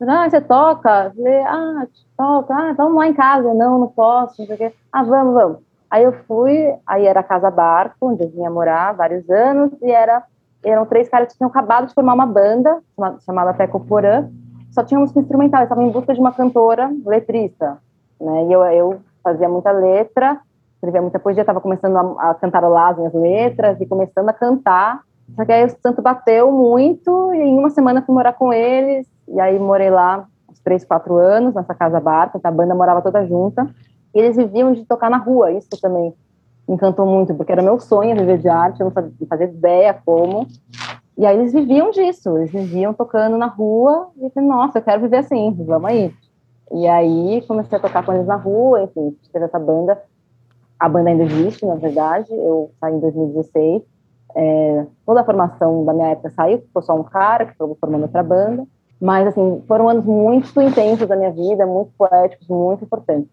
Ah, 0.00 0.28
você 0.28 0.40
toca? 0.40 1.12
Falei, 1.14 1.40
ah, 1.42 1.86
toca, 2.16 2.54
ah, 2.54 2.72
vamos 2.72 2.96
lá 2.96 3.06
em 3.06 3.12
casa. 3.12 3.52
Não, 3.52 3.78
não 3.78 3.88
posso, 3.88 4.40
não 4.40 4.46
sei 4.46 4.54
o 4.54 4.58
quê. 4.58 4.72
Ah, 4.90 5.02
vamos, 5.02 5.34
vamos. 5.34 5.58
Aí 5.90 6.02
eu 6.02 6.12
fui, 6.26 6.74
aí 6.86 7.06
era 7.06 7.20
a 7.20 7.24
Casa 7.24 7.50
Barco, 7.50 8.08
onde 8.08 8.24
eu 8.24 8.30
vinha 8.30 8.50
morar 8.50 8.94
vários 8.94 9.28
anos, 9.28 9.70
e 9.82 9.90
era, 9.90 10.22
eram 10.64 10.86
três 10.86 11.08
caras 11.08 11.28
que 11.28 11.36
tinham 11.36 11.48
acabado 11.48 11.86
de 11.86 11.94
formar 11.94 12.14
uma 12.14 12.26
banda, 12.26 12.80
chamada 13.24 13.54
Teco 13.54 13.80
Porã, 13.80 14.28
só 14.70 14.82
tinha 14.82 14.98
música 14.98 15.20
instrumental, 15.20 15.60
eu 15.60 15.64
estava 15.64 15.82
em 15.82 15.90
busca 15.90 16.12
de 16.12 16.20
uma 16.20 16.32
cantora 16.32 16.90
letrista, 17.04 17.78
né, 18.20 18.46
e 18.48 18.52
eu, 18.52 18.64
eu 18.64 19.00
fazia 19.22 19.48
muita 19.48 19.70
letra, 19.70 20.40
escrevia 20.74 21.00
muita 21.00 21.18
poesia, 21.18 21.42
estava 21.42 21.60
começando 21.60 21.96
a, 21.96 22.30
a 22.30 22.34
cantarolar 22.34 22.90
as 22.90 22.98
minhas 22.98 23.14
letras 23.14 23.80
e 23.80 23.86
começando 23.86 24.28
a 24.28 24.32
cantar 24.32 25.00
Só 25.34 25.44
que 25.44 25.52
aí 25.52 25.64
o 25.64 25.70
santo 25.70 26.02
bateu 26.02 26.52
muito 26.52 27.32
e 27.32 27.38
em 27.38 27.58
uma 27.58 27.70
semana 27.70 28.02
fui 28.02 28.14
morar 28.14 28.34
com 28.34 28.52
eles. 28.52 29.06
E 29.26 29.40
aí 29.40 29.58
morei 29.58 29.90
lá 29.90 30.26
uns 30.50 30.60
três, 30.60 30.84
quatro 30.84 31.16
anos 31.16 31.54
nessa 31.54 31.74
casa 31.74 31.98
barca. 32.00 32.38
A 32.42 32.50
banda 32.50 32.74
morava 32.74 33.00
toda 33.00 33.26
junta. 33.26 33.66
E 34.14 34.18
eles 34.18 34.36
viviam 34.36 34.72
de 34.72 34.84
tocar 34.84 35.10
na 35.10 35.16
rua. 35.16 35.50
Isso 35.50 35.70
também 35.80 36.12
encantou 36.68 37.06
muito, 37.06 37.34
porque 37.34 37.52
era 37.52 37.62
meu 37.62 37.78
sonho 37.78 38.16
viver 38.16 38.38
de 38.38 38.48
arte. 38.48 38.80
Eu 38.80 38.86
não 38.86 39.28
fazia 39.28 39.46
ideia 39.46 39.98
como. 40.04 40.46
E 41.16 41.24
aí 41.26 41.36
eles 41.36 41.52
viviam 41.52 41.90
disso. 41.90 42.36
Eles 42.36 42.50
viviam 42.50 42.92
tocando 42.92 43.36
na 43.36 43.46
rua. 43.46 44.08
E 44.16 44.24
eu 44.24 44.42
nossa, 44.42 44.78
eu 44.78 44.82
quero 44.82 45.02
viver 45.02 45.18
assim. 45.18 45.54
Vamos 45.66 45.90
aí. 45.90 46.12
E 46.72 46.86
aí 46.86 47.42
comecei 47.46 47.78
a 47.78 47.80
tocar 47.80 48.04
com 48.04 48.12
eles 48.12 48.26
na 48.26 48.36
rua. 48.36 48.82
Enfim, 48.82 49.16
teve 49.32 49.44
essa 49.44 49.58
banda. 49.58 50.02
A 50.78 50.88
banda 50.88 51.10
ainda 51.10 51.24
existe, 51.24 51.64
na 51.64 51.74
verdade. 51.74 52.32
Eu 52.32 52.70
saí 52.80 52.94
em 52.94 53.00
2016 53.00 53.82
é, 54.34 54.86
toda 55.06 55.20
a 55.20 55.24
formação 55.24 55.84
da 55.84 55.92
minha 55.92 56.08
época 56.08 56.30
saiu, 56.30 56.58
ficou 56.58 56.82
só 56.82 56.94
um 56.94 57.04
cara 57.04 57.46
que 57.46 57.52
acabou 57.52 57.76
formando 57.80 58.02
outra 58.02 58.22
banda. 58.22 58.66
Mas, 59.00 59.26
assim, 59.28 59.62
foram 59.68 59.88
anos 59.88 60.04
muito 60.04 60.60
intensos 60.60 61.06
da 61.06 61.16
minha 61.16 61.30
vida, 61.30 61.66
muito 61.66 61.92
poéticos, 61.96 62.48
muito 62.48 62.84
importantes 62.84 63.28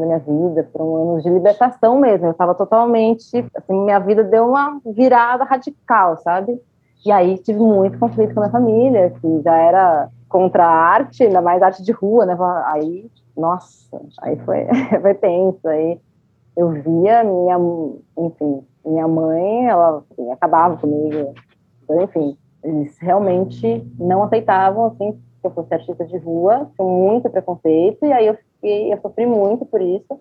da 0.00 0.06
minha 0.06 0.18
vida. 0.18 0.68
Foram 0.72 0.96
anos 0.96 1.22
de 1.22 1.30
libertação 1.30 1.98
mesmo. 1.98 2.26
Eu 2.26 2.32
estava 2.32 2.54
totalmente. 2.54 3.44
Assim, 3.54 3.84
minha 3.84 3.98
vida 3.98 4.22
deu 4.24 4.48
uma 4.48 4.80
virada 4.84 5.44
radical, 5.44 6.16
sabe? 6.18 6.60
E 7.04 7.12
aí 7.12 7.38
tive 7.38 7.58
muito 7.58 7.98
conflito 7.98 8.32
com 8.34 8.40
a 8.40 8.44
minha 8.44 8.52
família, 8.52 9.10
que 9.20 9.42
já 9.42 9.56
era 9.56 10.08
contra 10.28 10.64
a 10.64 10.70
arte, 10.70 11.22
ainda 11.22 11.40
mais 11.40 11.62
arte 11.62 11.82
de 11.82 11.92
rua, 11.92 12.24
né? 12.24 12.36
Aí, 12.66 13.10
nossa, 13.36 14.00
aí 14.22 14.36
foi, 14.40 14.66
foi 15.00 15.14
tenso. 15.14 15.68
Aí 15.68 16.00
eu 16.56 16.70
via 16.70 17.24
minha, 17.24 17.58
enfim, 18.18 18.62
minha 18.84 19.08
mãe, 19.08 19.66
ela 19.66 20.02
assim, 20.10 20.30
acabava 20.30 20.76
comigo. 20.76 21.34
Então, 21.82 22.00
enfim, 22.00 22.36
eles 22.62 22.96
realmente 22.98 23.86
não 23.98 24.22
aceitavam, 24.22 24.86
assim, 24.86 25.12
que 25.12 25.46
eu 25.46 25.50
fosse 25.50 25.74
artista 25.74 26.04
de 26.06 26.16
rua, 26.16 26.70
tinha 26.74 26.88
muito 26.88 27.28
preconceito, 27.28 28.06
e 28.06 28.12
aí 28.12 28.26
eu, 28.26 28.38
eu 28.68 28.98
sofri 29.00 29.26
muito 29.26 29.64
por 29.64 29.80
isso, 29.80 30.20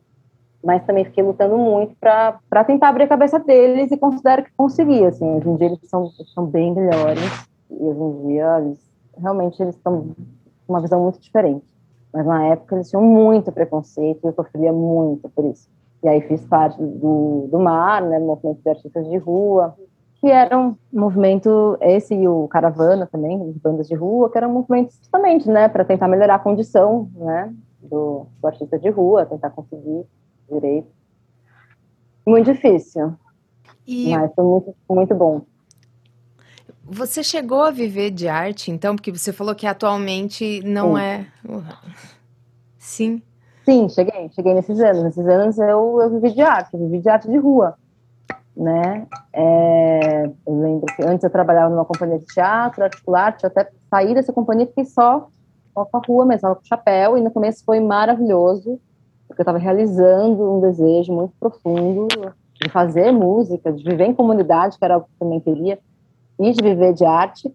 mas 0.64 0.84
também 0.86 1.06
fiquei 1.06 1.24
lutando 1.24 1.58
muito 1.58 1.96
para 2.00 2.64
tentar 2.66 2.90
abrir 2.90 3.04
a 3.04 3.08
cabeça 3.08 3.40
deles 3.40 3.92
e 3.92 3.98
considero 3.98 4.44
que 4.44 4.52
consegui, 4.56 5.04
assim, 5.06 5.26
hoje 5.26 5.50
em 5.50 5.56
dia 5.56 5.68
eles 5.68 5.80
são, 5.84 6.10
são 6.34 6.46
bem 6.46 6.74
melhores, 6.74 7.48
e 7.70 7.84
hoje 7.84 8.00
em 8.00 8.28
dia 8.28 8.60
eles, 8.60 8.92
realmente 9.18 9.62
eles 9.62 9.76
estão 9.76 10.16
com 10.66 10.74
uma 10.74 10.82
visão 10.82 11.02
muito 11.02 11.20
diferente. 11.20 11.66
Mas 12.14 12.26
na 12.26 12.46
época 12.46 12.76
eles 12.76 12.90
tinham 12.90 13.04
muito 13.04 13.52
preconceito 13.52 14.20
e 14.24 14.28
eu 14.28 14.34
sofria 14.34 14.72
muito 14.72 15.28
por 15.30 15.46
isso. 15.46 15.68
E 16.04 16.08
aí 16.08 16.22
fiz 16.22 16.46
parte 16.46 16.82
do, 16.82 17.48
do 17.50 17.60
MAR, 17.60 18.04
né, 18.04 18.20
movimento 18.20 18.62
de 18.62 18.70
artistas 18.70 19.10
de 19.10 19.18
rua, 19.18 19.76
que 20.24 20.28
era 20.28 20.58
um 20.58 20.76
movimento, 20.92 21.78
esse 21.82 22.14
e 22.14 22.28
o 22.28 22.48
Caravana 22.48 23.08
também, 23.12 23.42
as 23.42 23.58
bandas 23.58 23.88
de 23.88 23.96
rua, 23.96 24.30
que 24.30 24.38
eram 24.38 24.52
movimentos 24.52 24.98
justamente, 24.98 25.50
né, 25.50 25.68
para 25.68 25.84
tentar 25.84 26.08
melhorar 26.08 26.36
a 26.36 26.40
condição, 26.40 27.10
né, 27.16 27.54
do, 27.84 28.28
do 28.42 28.48
artista 28.48 28.80
de 28.80 28.90
rua, 28.90 29.26
tentar 29.26 29.50
conseguir 29.52 30.06
direito. 30.50 30.88
Muito 32.26 32.54
difícil, 32.54 33.16
e... 33.86 34.16
mas 34.16 34.34
foi 34.34 34.44
muito, 34.44 34.76
muito 34.90 35.16
bom. 35.16 35.42
Você 36.86 37.24
chegou 37.24 37.64
a 37.64 37.72
viver 37.72 38.12
de 38.12 38.28
arte, 38.28 38.70
então? 38.70 38.96
Porque 38.96 39.12
você 39.12 39.32
falou 39.32 39.56
que 39.56 39.66
atualmente 39.66 40.62
não 40.66 40.96
Sim. 40.96 41.02
é. 41.02 41.28
Sim. 42.78 43.22
Sim, 43.64 43.88
cheguei, 43.88 44.30
cheguei 44.36 44.54
nesses 44.54 44.80
anos. 44.82 45.04
Nesses 45.04 45.26
anos 45.26 45.58
eu, 45.58 46.02
eu 46.02 46.10
vivi 46.10 46.34
de 46.34 46.42
arte, 46.42 46.78
vivi 46.78 47.00
de 47.00 47.10
arte 47.10 47.30
de 47.30 47.38
rua, 47.38 47.76
né? 48.56 49.08
É, 49.32 50.26
eu 50.26 50.60
lembro 50.62 50.86
que 50.94 51.04
antes 51.04 51.24
eu 51.24 51.30
trabalhava 51.30 51.70
numa 51.70 51.86
companhia 51.86 52.20
de 52.20 52.26
teatro, 52.26 52.84
articular, 52.84 53.38
eu 53.42 53.48
até 53.48 53.72
saí 53.90 54.14
dessa 54.14 54.34
companhia 54.34 54.66
e 54.66 54.68
fiquei 54.68 54.86
só, 54.86 55.30
com 55.74 55.98
a 55.98 56.02
rua 56.08 56.26
mesmo, 56.26 56.42
só 56.42 56.56
com 56.56 56.64
chapéu, 56.64 57.18
e 57.18 57.22
no 57.22 57.32
começo 57.32 57.64
foi 57.66 57.80
maravilhoso, 57.80 58.80
porque 59.28 59.42
eu 59.42 59.44
estava 59.44 59.58
realizando 59.58 60.52
um 60.52 60.62
desejo 60.62 61.14
muito 61.14 61.34
profundo 61.40 62.08
de 62.62 62.70
fazer 62.70 63.12
música, 63.12 63.72
de 63.72 63.84
viver 63.84 64.06
em 64.06 64.14
comunidade, 64.14 64.78
que 64.78 64.86
era 64.86 64.96
algo 64.96 65.08
que 65.08 65.14
eu 65.14 65.28
também 65.28 65.40
queria, 65.40 65.80
e 66.40 66.52
de 66.52 66.64
viver 66.64 66.94
de 66.94 67.06
arte, 67.06 67.54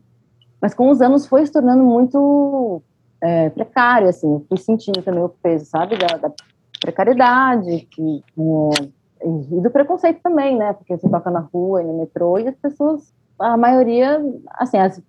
mas 0.61 0.74
com 0.74 0.90
os 0.90 1.00
anos 1.00 1.26
foi 1.26 1.46
se 1.46 1.52
tornando 1.52 1.85
muito 1.85 2.83
é, 3.20 3.50
precária, 3.50 4.09
assim, 4.09 4.44
fui 4.48 4.59
sentindo 4.59 5.02
também 5.02 5.22
o 5.22 5.28
peso, 5.28 5.66
sabe, 5.66 5.96
da, 5.96 6.16
da 6.16 6.33
precariedade 6.81 7.87
que, 7.90 8.24
é, 9.20 9.26
e 9.26 9.61
do 9.61 9.70
preconceito 9.70 10.20
também, 10.22 10.57
né, 10.57 10.72
porque 10.72 10.96
você 10.96 11.09
toca 11.09 11.31
na 11.31 11.40
rua 11.40 11.83
e 11.83 11.87
no 11.87 11.98
metrô 11.98 12.38
e 12.38 12.48
as 12.48 12.57
pessoas, 12.57 13.12
a 13.38 13.57
maioria, 13.57 14.20
assim, 14.59 14.78
as, 14.78 15.00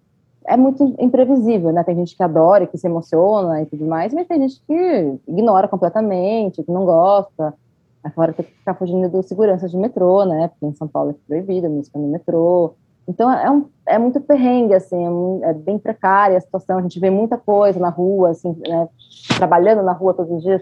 é 0.50 0.58
muito 0.58 0.96
imprevisível, 1.00 1.72
né, 1.72 1.84
tem 1.84 1.96
gente 1.96 2.16
que 2.16 2.24
adora, 2.24 2.68
que 2.68 2.78
se 2.78 2.88
emociona 2.88 3.62
e 3.62 3.66
tudo 3.66 3.86
mais, 3.86 4.14
mas 4.14 4.28
tem 4.28 4.42
gente 4.42 4.62
que 4.66 5.20
ignora 5.28 5.68
completamente, 5.68 6.64
que 6.64 6.72
não 6.72 6.86
gosta, 6.86 7.54
Agora 8.04 8.34
tem 8.34 8.46
que 8.46 8.54
ficar 8.54 8.74
fugindo 8.76 9.10
do 9.10 9.22
segurança 9.22 9.68
de 9.68 9.78
metrô, 9.78 10.24
né? 10.24 10.48
Porque 10.48 10.66
em 10.66 10.76
São 10.76 10.88
Paulo 10.88 11.12
é 11.12 11.16
proibido 11.28 11.70
música 11.70 12.00
no 12.00 12.08
metrô. 12.08 12.74
Então 13.08 13.30
é, 13.32 13.50
um, 13.50 13.66
é 13.86 13.98
muito 13.98 14.22
perrengue, 14.22 14.74
assim, 14.74 15.42
é, 15.44 15.50
é, 15.50 15.54
bem 15.54 15.78
precária 15.78 16.38
a 16.38 16.42
situação. 16.42 16.78
A 16.78 16.82
gente 16.82 17.00
vê 17.00 17.10
muita 17.10 17.38
coisa 17.38 17.80
na 17.80 17.90
rua, 17.90 18.30
assim, 18.30 18.56
né, 18.68 18.88
trabalhando 19.36 19.84
na 19.84 19.92
rua 19.92 20.14
todos 20.14 20.32
os 20.32 20.44
dias. 20.44 20.62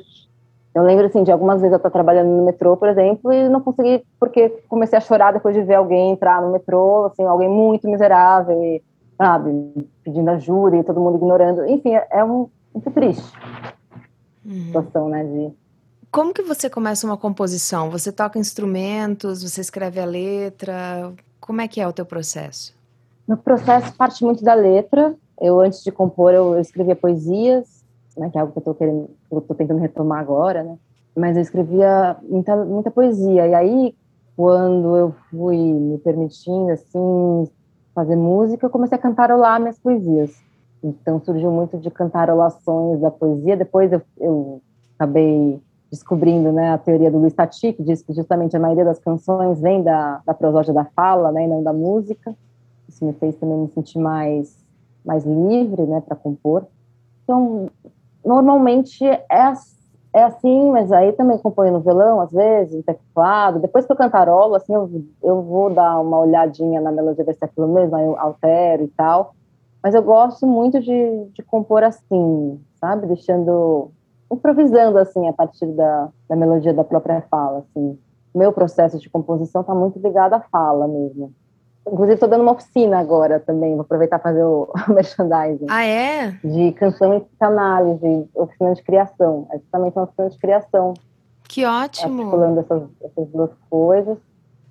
Eu 0.74 0.84
lembro, 0.84 1.06
assim, 1.06 1.24
de 1.24 1.32
algumas 1.32 1.60
vezes 1.60 1.74
eu 1.74 1.78
estou 1.78 1.92
trabalhando 1.92 2.30
no 2.30 2.46
metrô, 2.46 2.78
por 2.78 2.88
exemplo, 2.88 3.34
e 3.34 3.50
não 3.50 3.62
consegui, 3.62 4.04
porque 4.20 4.50
comecei 4.70 4.98
a 4.98 5.02
chorar 5.02 5.34
depois 5.34 5.56
de 5.56 5.64
ver 5.64 5.76
alguém 5.76 6.12
entrar 6.12 6.42
no 6.42 6.52
metrô, 6.52 7.06
assim, 7.06 7.24
alguém 7.26 7.50
muito 7.50 7.90
miserável, 7.90 8.64
e, 8.64 8.82
sabe, 9.18 9.90
pedindo 10.04 10.30
ajuda 10.30 10.78
e 10.78 10.84
todo 10.84 11.00
mundo 11.00 11.18
ignorando. 11.18 11.66
Enfim, 11.66 11.94
é, 11.96 12.08
é 12.12 12.24
um, 12.24 12.50
muito 12.74 12.92
triste 12.92 13.34
uhum. 14.48 14.66
situação, 14.66 15.10
né, 15.10 15.24
de... 15.24 15.54
Como 16.10 16.34
que 16.34 16.42
você 16.42 16.70
começa 16.70 17.06
uma 17.06 17.18
composição? 17.18 17.92
Você 17.92 18.12
toca 18.12 18.40
instrumentos, 18.40 19.44
você 19.44 19.60
escreve 19.60 20.00
a 20.00 20.06
letra? 20.06 21.14
Como 21.40 21.60
é 21.60 21.68
que 21.68 21.82
é 21.82 21.88
o 21.88 21.92
teu 21.92 22.06
processo? 22.06 22.74
Meu 23.28 23.38
processo 23.38 23.94
parte 23.96 24.24
muito 24.24 24.44
da 24.44 24.54
letra. 24.54 25.14
Eu, 25.40 25.60
antes 25.60 25.84
de 25.84 25.92
compor, 25.92 26.34
eu, 26.34 26.58
escrevia 26.60 26.96
poesias, 26.96 27.84
né, 28.16 28.30
que 28.30 28.38
é 28.38 28.42
algo 28.42 28.54
que 28.54 28.58
eu 28.58 28.62
estou 28.62 28.74
querendo, 28.74 29.10
eu 29.30 29.42
tô 29.42 29.54
tentando 29.54 29.82
retomar 29.82 30.20
agora, 30.20 30.64
né? 30.64 30.78
Mas 31.16 31.36
eu 31.36 31.42
escrevia 31.42 32.16
muita, 32.24 32.56
muita 32.56 32.90
poesia. 32.90 33.46
E 33.46 33.54
aí, 33.54 33.96
quando 34.36 34.96
eu 34.96 35.16
fui 35.30 35.58
me 35.58 35.98
permitindo, 36.00 36.72
assim, 36.72 37.52
fazer 37.98 38.16
música, 38.16 38.64
eu 38.64 38.70
comecei 38.70 38.96
a 38.96 39.02
cantarolar 39.02 39.60
minhas 39.60 39.80
poesias. 39.80 40.40
Então, 40.84 41.20
surgiu 41.20 41.52
muito 41.52 41.80
de 41.80 41.90
cantarolações 41.90 43.02
da 43.02 43.10
poesia. 43.10 43.58
Depois 43.58 43.92
eu, 43.92 44.00
eu 44.20 44.62
acabei 44.94 45.60
descobrindo 45.90 46.52
né, 46.52 46.74
a 46.74 46.78
teoria 46.78 47.10
do 47.10 47.18
Luiz 47.18 47.34
Tati, 47.34 47.74
que 47.74 47.82
diz 47.82 48.04
que 48.04 48.14
justamente 48.14 48.56
a 48.56 48.60
maioria 48.60 48.86
das 48.86 49.00
canções 49.00 49.60
vem 49.60 49.82
da, 49.82 50.22
da 50.24 50.34
prosódia 50.36 50.72
da 50.72 50.86
fala, 50.86 51.32
né, 51.32 51.46
e 51.46 51.48
não 51.48 51.64
da 51.64 51.74
música. 51.74 52.36
Isso 52.88 53.04
me 53.04 53.14
fez 53.14 53.36
também 53.38 53.58
me 53.58 53.68
sentir 53.70 53.98
mais, 53.98 54.64
mais 55.04 55.26
livre 55.26 55.82
né, 55.88 56.00
para 56.00 56.16
compor. 56.16 56.68
Então, 57.24 57.68
normalmente 58.24 59.04
é, 59.04 59.54
é 60.14 60.24
assim, 60.24 60.72
mas 60.72 60.92
aí 60.92 61.14
também 61.14 61.38
componho 61.38 61.74
no 61.74 61.80
violão, 61.80 62.22
às 62.22 62.32
vezes, 62.32 62.76
no 62.76 62.84
teclado. 62.84 63.60
Depois 63.60 63.86
que 63.86 63.92
eu 63.92 63.96
cantarolo, 63.96 64.56
assim, 64.56 64.74
eu, 64.74 64.90
eu 65.22 65.42
vou 65.42 65.70
dar 65.70 66.00
uma 66.00 66.20
olhadinha 66.20 66.82
na 66.82 66.92
melodia, 66.92 67.24
ver 67.24 67.34
se 67.34 67.44
é 67.44 67.46
aquilo 67.46 67.68
mesmo, 67.68 67.96
aí 67.96 68.06
eu 68.06 68.18
altero 68.20 68.84
e 68.84 68.88
tal. 68.90 69.36
Mas 69.84 69.94
eu 69.94 70.02
gosto 70.02 70.48
muito 70.48 70.80
de, 70.80 71.26
de 71.34 71.44
compor 71.44 71.84
assim, 71.84 72.60
sabe? 72.80 73.08
Deixando 73.08 73.92
improvisando 74.32 74.98
assim 74.98 75.28
a 75.28 75.34
partir 75.34 75.68
da, 75.68 76.10
da 76.28 76.36
melodia 76.36 76.74
da 76.74 76.84
própria 76.84 77.22
fala 77.30 77.60
assim 77.60 77.98
meu 78.36 78.52
processo 78.52 79.00
de 79.00 79.10
composição 79.10 79.62
está 79.62 79.74
muito 79.74 80.00
ligado 80.00 80.34
à 80.34 80.40
fala 80.40 80.88
mesmo 80.88 81.34
inclusive 81.92 82.14
estou 82.14 82.30
dando 82.30 82.42
uma 82.42 82.52
oficina 82.52 83.00
agora 83.00 83.40
também 83.40 83.74
vou 83.74 83.82
aproveitar 83.82 84.20
fazer 84.20 84.44
o, 84.44 84.72
o 84.88 84.94
merchandising. 84.94 85.66
Ah 85.70 85.86
é? 85.86 86.32
De 86.44 86.72
canção 86.74 87.18
e 87.18 87.22
psicanálise 87.22 88.30
oficina 88.36 88.74
de 88.74 88.84
criação. 88.84 89.48
É 89.52 89.58
justamente 89.58 89.96
uma 89.96 90.04
oficina 90.04 90.30
de 90.30 90.38
criação. 90.38 90.94
Que 91.48 91.66
ótimo. 91.66 92.22
Articulando 92.22 92.60
essas, 92.60 92.84
essas 93.04 93.28
duas 93.30 93.52
coisas. 93.70 94.18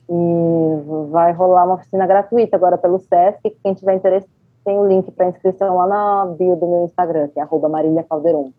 E 0.08 1.10
vai 1.10 1.32
rolar 1.32 1.64
uma 1.64 1.74
oficina 1.74 2.06
gratuita 2.06 2.56
agora 2.56 2.78
pelo 2.78 2.98
Sesc. 2.98 3.50
Quem 3.62 3.74
tiver 3.74 3.94
interesse 3.94 4.28
tem 4.64 4.78
o 4.78 4.86
link 4.86 5.10
para 5.12 5.28
inscrição 5.28 5.76
lá 5.76 5.86
na 5.86 6.26
bio 6.26 6.56
do 6.56 6.66
meu 6.66 6.84
Instagram 6.84 7.28
que 7.28 7.38
é 7.38 7.42
arroba 7.42 7.68
Marília 7.68 8.04
Calderon. 8.04 8.52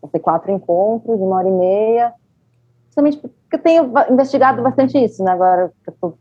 Vão 0.00 0.10
ser 0.10 0.20
quatro 0.20 0.50
encontros 0.52 1.18
de 1.18 1.24
uma 1.24 1.36
hora 1.36 1.48
e 1.48 1.52
meia, 1.52 2.14
justamente 2.86 3.18
porque 3.18 3.56
eu 3.56 3.58
tenho 3.58 3.92
investigado 4.10 4.62
bastante 4.62 4.96
isso, 4.96 5.24
né? 5.24 5.32
Agora 5.32 5.72
que 5.82 5.90
eu 5.90 5.94
estou 5.94 6.18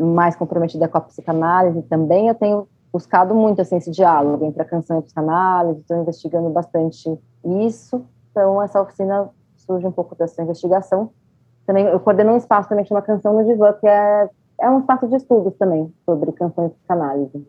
mais 0.00 0.36
comprometida 0.36 0.88
com 0.88 0.98
a 0.98 1.00
psicanálise 1.00 1.82
também, 1.82 2.28
eu 2.28 2.34
tenho 2.34 2.68
buscado 2.92 3.34
muito 3.34 3.60
assim, 3.60 3.76
esse 3.76 3.90
diálogo 3.90 4.44
entre 4.44 4.62
a 4.62 4.64
canção 4.64 4.96
e 4.96 4.98
a 5.00 5.02
psicanálise, 5.02 5.80
estou 5.80 5.96
investigando 5.98 6.48
bastante 6.50 7.18
isso. 7.44 8.04
Então, 8.30 8.62
essa 8.62 8.80
oficina 8.80 9.28
surge 9.56 9.86
um 9.86 9.92
pouco 9.92 10.14
dessa 10.14 10.42
investigação. 10.42 11.10
Também 11.66 11.84
eu 11.86 11.98
coordeno 12.00 12.32
um 12.32 12.36
espaço 12.36 12.68
também 12.68 12.84
que 12.84 12.88
chama 12.88 13.02
Canção 13.02 13.32
no 13.32 13.44
Divã, 13.44 13.72
que 13.72 13.86
é 13.86 14.30
é 14.58 14.70
um 14.70 14.80
espaço 14.80 15.06
de 15.08 15.16
estudos 15.16 15.54
também 15.56 15.92
sobre 16.04 16.32
canções 16.32 16.70
de 16.70 16.76
psicanálise. 16.76 17.46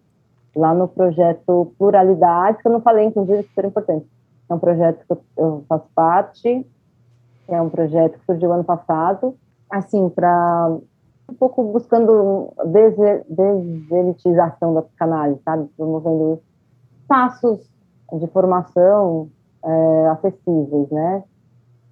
Lá 0.55 0.73
no 0.73 0.87
projeto 0.87 1.71
Pluralidade, 1.77 2.61
que 2.61 2.67
eu 2.67 2.71
não 2.71 2.81
falei, 2.81 3.05
inclusive, 3.05 3.43
super 3.43 3.65
importante. 3.65 4.07
É 4.49 4.53
um 4.53 4.59
projeto 4.59 5.05
que 5.05 5.17
eu 5.37 5.63
faço 5.67 5.85
parte, 5.93 6.65
é 7.47 7.61
um 7.61 7.69
projeto 7.69 8.19
que 8.19 8.25
surgiu 8.25 8.51
ano 8.51 8.63
passado, 8.63 9.35
assim, 9.69 10.09
para 10.09 10.77
um 11.29 11.33
pouco 11.33 11.63
buscando 11.63 12.53
deselitização 12.65 14.73
da 14.73 14.81
psicanálise, 14.81 15.41
sabe? 15.43 15.69
Promovendo 15.75 16.41
espaços 17.01 17.69
de 18.13 18.27
formação 18.27 19.29
é, 19.63 20.07
acessíveis, 20.09 20.89
né? 20.89 21.23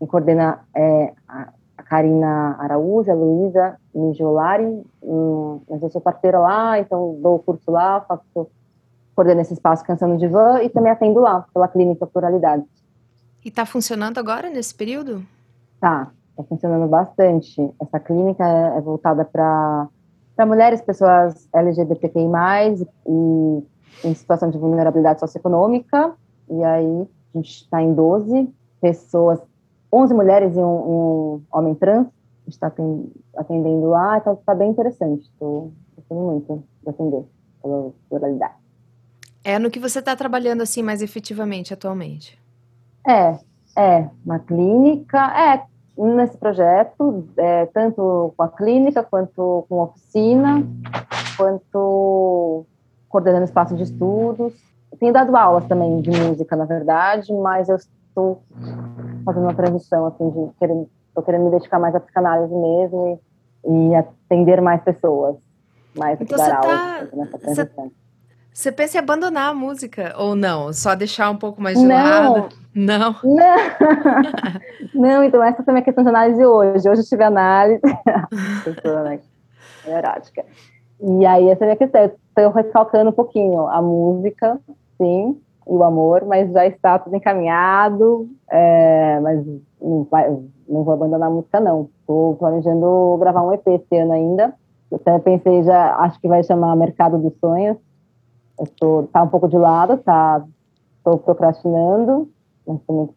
E 0.02 0.08
coordena 0.08 0.60
é, 0.74 1.14
a, 1.28 1.50
Karina 1.84 2.56
Araújo, 2.60 3.12
a 3.12 3.14
Luísa 3.14 3.78
Mijolari, 3.94 4.84
hum, 5.04 5.62
mas 5.70 5.82
eu 5.82 5.90
sou 5.90 6.02
parceira 6.02 6.40
lá, 6.40 6.80
então 6.80 7.20
dou 7.22 7.36
o 7.36 7.40
curso 7.40 7.70
lá, 7.70 8.02
faço, 8.02 8.50
coordeno 9.16 9.42
esse 9.42 9.54
espaço 9.54 9.86
Cansando 9.86 10.18
de 10.18 10.28
Van 10.28 10.64
e 10.64 10.70
também 10.70 10.92
atendo 10.92 11.20
lá, 11.20 11.46
pela 11.54 11.68
Clínica 11.68 12.08
Pluralidade. 12.08 12.64
E 13.44 13.50
está 13.50 13.66
funcionando 13.66 14.18
agora, 14.18 14.50
nesse 14.50 14.74
período? 14.74 15.24
Tá, 15.80 16.12
está 16.36 16.44
funcionando 16.44 16.88
bastante. 16.88 17.74
Essa 17.82 18.00
clínica 18.00 18.46
é, 18.46 18.78
é 18.78 18.82
voltada 18.82 19.24
para 19.24 19.90
mulheres, 20.46 20.82
pessoas 20.82 21.48
LGBTQI+, 21.54 22.28
e 23.08 23.64
em 24.04 24.14
situação 24.14 24.50
de 24.50 24.58
vulnerabilidade 24.58 25.22
socioeconômica, 25.22 26.14
e 26.50 26.64
aí 26.64 27.08
a 27.34 27.38
gente 27.38 27.50
está 27.50 27.82
em 27.82 27.94
12 27.94 28.54
pessoas, 28.82 29.40
11 29.92 30.14
mulheres 30.14 30.56
e 30.56 30.60
um, 30.60 30.64
um 30.64 31.42
homem 31.52 31.74
trans, 31.74 32.06
a 32.08 32.46
gente 32.46 32.54
está 32.54 32.72
atendendo 33.38 33.88
lá, 33.88 34.18
então 34.18 34.34
está 34.34 34.54
bem 34.54 34.70
interessante, 34.70 35.24
estou 35.24 35.72
gostando 35.96 36.22
muito 36.22 36.64
de 36.84 36.90
atender 36.90 37.24
pela 37.62 37.92
pluralidade. 38.10 38.54
É 39.44 39.58
no 39.58 39.72
que 39.72 39.80
você 39.80 40.00
está 40.00 40.16
trabalhando 40.16 40.62
assim 40.62 40.84
mais 40.84 41.02
efetivamente 41.02 41.74
atualmente? 41.74 42.38
É, 43.08 43.38
é, 43.78 44.10
na 44.26 44.40
clínica, 44.40 45.20
é, 45.40 45.64
nesse 45.98 46.38
projeto, 46.38 47.28
é, 47.38 47.66
tanto 47.68 48.34
com 48.36 48.44
a 48.44 48.50
clínica, 48.50 49.04
quanto 49.04 49.66
com 49.70 49.82
a 49.82 49.84
oficina, 49.86 50.64
quanto 51.38 52.66
coordenando 53.08 53.46
espaço 53.46 53.76
de 53.76 53.84
estudos. 53.84 54.54
Tenho 55.00 55.14
dado 55.14 55.36
aulas 55.36 55.66
também 55.66 56.02
de 56.02 56.12
música, 56.12 56.56
na 56.56 56.66
verdade, 56.66 57.34
mas 57.34 57.70
eu 57.70 57.76
estou 57.76 58.42
fazendo 59.26 59.44
uma 59.44 59.54
transição, 59.54 60.06
assim, 60.06 60.30
de 60.30 60.50
querer, 60.58 60.88
estou 61.08 61.24
querendo 61.24 61.46
me 61.46 61.52
dedicar 61.52 61.80
mais 61.80 61.96
à 61.96 62.00
psicanálise 62.00 62.54
mesmo 62.54 63.20
e, 63.66 63.92
e 63.92 63.96
atender 63.96 64.62
mais 64.62 64.82
pessoas, 64.84 65.36
mais 65.98 66.20
então 66.20 66.38
tá, 66.38 67.08
nessa 67.14 67.38
transição. 67.38 67.92
Você 68.56 68.72
pensa 68.72 68.98
em 68.98 69.02
abandonar 69.02 69.50
a 69.50 69.54
música 69.54 70.16
ou 70.18 70.34
não? 70.34 70.72
Só 70.72 70.96
deixar 70.96 71.30
um 71.30 71.36
pouco 71.36 71.62
mais 71.62 71.78
de 71.78 71.86
não. 71.86 72.34
lado? 72.34 72.56
Não. 72.74 73.14
Não. 73.22 73.46
não, 74.96 75.24
então 75.26 75.44
essa 75.44 75.62
foi 75.62 75.72
a 75.72 75.74
minha 75.74 75.84
questão 75.84 76.06
de 76.06 76.10
análise 76.10 76.46
hoje. 76.46 76.90
Hoje 76.90 77.02
eu 77.02 77.06
tive 77.06 77.26
análise. 77.26 77.82
Erótica. 79.86 80.46
E 81.02 81.26
aí 81.26 81.50
essa 81.50 81.66
é 81.66 81.66
a 81.66 81.68
minha 81.68 81.76
questão. 81.76 82.06
Estou 82.06 82.50
recalcando 82.50 83.10
um 83.10 83.14
pouquinho 83.14 83.68
a 83.68 83.82
música, 83.82 84.58
sim, 84.98 85.38
e 85.68 85.74
o 85.74 85.84
amor, 85.84 86.24
mas 86.24 86.50
já 86.54 86.66
está 86.66 86.98
tudo 86.98 87.14
encaminhado. 87.14 88.30
É, 88.50 89.20
mas 89.20 89.46
não, 89.82 90.08
vai, 90.10 90.30
não 90.70 90.82
vou 90.86 90.94
abandonar 90.94 91.28
a 91.28 91.34
música, 91.34 91.60
não. 91.60 91.90
Estou 92.00 92.36
planejando 92.38 93.18
gravar 93.20 93.44
um 93.44 93.52
EP 93.52 93.68
esse 93.68 93.98
ano 93.98 94.14
ainda. 94.14 94.54
Eu 94.90 94.96
até 94.96 95.20
pensei 95.20 95.62
já, 95.64 95.98
acho 95.98 96.22
que 96.22 96.28
vai 96.30 96.42
chamar 96.42 96.74
Mercado 96.78 97.18
dos 97.18 97.38
Sonhos 97.42 97.76
eu 98.60 98.68
tô, 98.80 99.04
tá 99.12 99.24
um 99.24 99.28
pouco 99.28 99.48
de 99.48 99.58
lado, 99.58 99.98
tá, 99.98 100.44
tô 101.04 101.18
procrastinando, 101.18 102.30
mas 102.66 102.80
também 102.88 103.10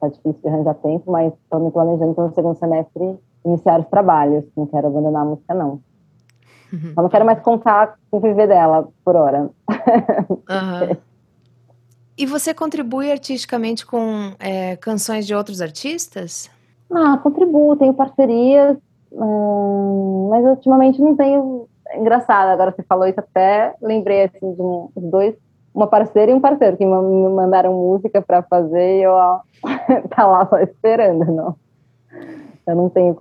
tá 0.00 0.08
difícil 0.08 0.40
de 0.40 0.48
arranjar 0.48 0.74
tempo, 0.74 1.10
mas 1.10 1.32
estou 1.32 1.60
me 1.60 1.70
planejando 1.70 2.14
para 2.14 2.24
no 2.24 2.34
segundo 2.34 2.58
semestre 2.58 3.18
iniciar 3.44 3.80
os 3.80 3.86
trabalhos, 3.88 4.44
não 4.56 4.66
quero 4.66 4.86
abandonar 4.86 5.22
a 5.22 5.26
música, 5.26 5.54
não. 5.54 5.80
Uhum. 6.72 6.92
Eu 6.96 7.02
não 7.02 7.08
quero 7.08 7.24
mais 7.24 7.40
contar 7.40 7.98
com 8.10 8.20
viver 8.20 8.48
dela 8.48 8.88
por 9.04 9.16
hora. 9.16 9.50
Uhum. 9.68 10.96
E 12.16 12.26
você 12.26 12.54
contribui 12.54 13.10
artisticamente 13.10 13.84
com 13.84 14.34
é, 14.38 14.76
canções 14.76 15.26
de 15.26 15.34
outros 15.34 15.60
artistas? 15.60 16.48
Ah, 16.88 17.18
contribuo, 17.18 17.76
tenho 17.76 17.92
parcerias, 17.92 18.76
hum, 19.10 20.28
mas 20.30 20.44
ultimamente 20.44 21.02
não 21.02 21.16
tenho 21.16 21.66
engraçado, 21.98 22.48
agora 22.48 22.72
você 22.72 22.82
falou 22.82 23.06
isso 23.06 23.20
até, 23.20 23.74
lembrei 23.80 24.24
assim 24.24 24.52
de 24.54 24.62
um, 24.62 24.88
dois, 24.96 25.34
uma 25.74 25.86
parceira 25.86 26.30
e 26.30 26.34
um 26.34 26.40
parceiro 26.40 26.76
que 26.76 26.84
me 26.84 27.28
mandaram 27.28 27.72
música 27.72 28.22
para 28.22 28.42
fazer 28.42 28.98
e 28.98 29.02
eu 29.02 29.12
ó, 29.12 29.40
tá 30.14 30.26
lá 30.26 30.46
só 30.46 30.58
esperando, 30.58 31.24
não. 31.24 31.56
Eu 32.66 32.76
não 32.76 32.88
tenho, 32.88 33.16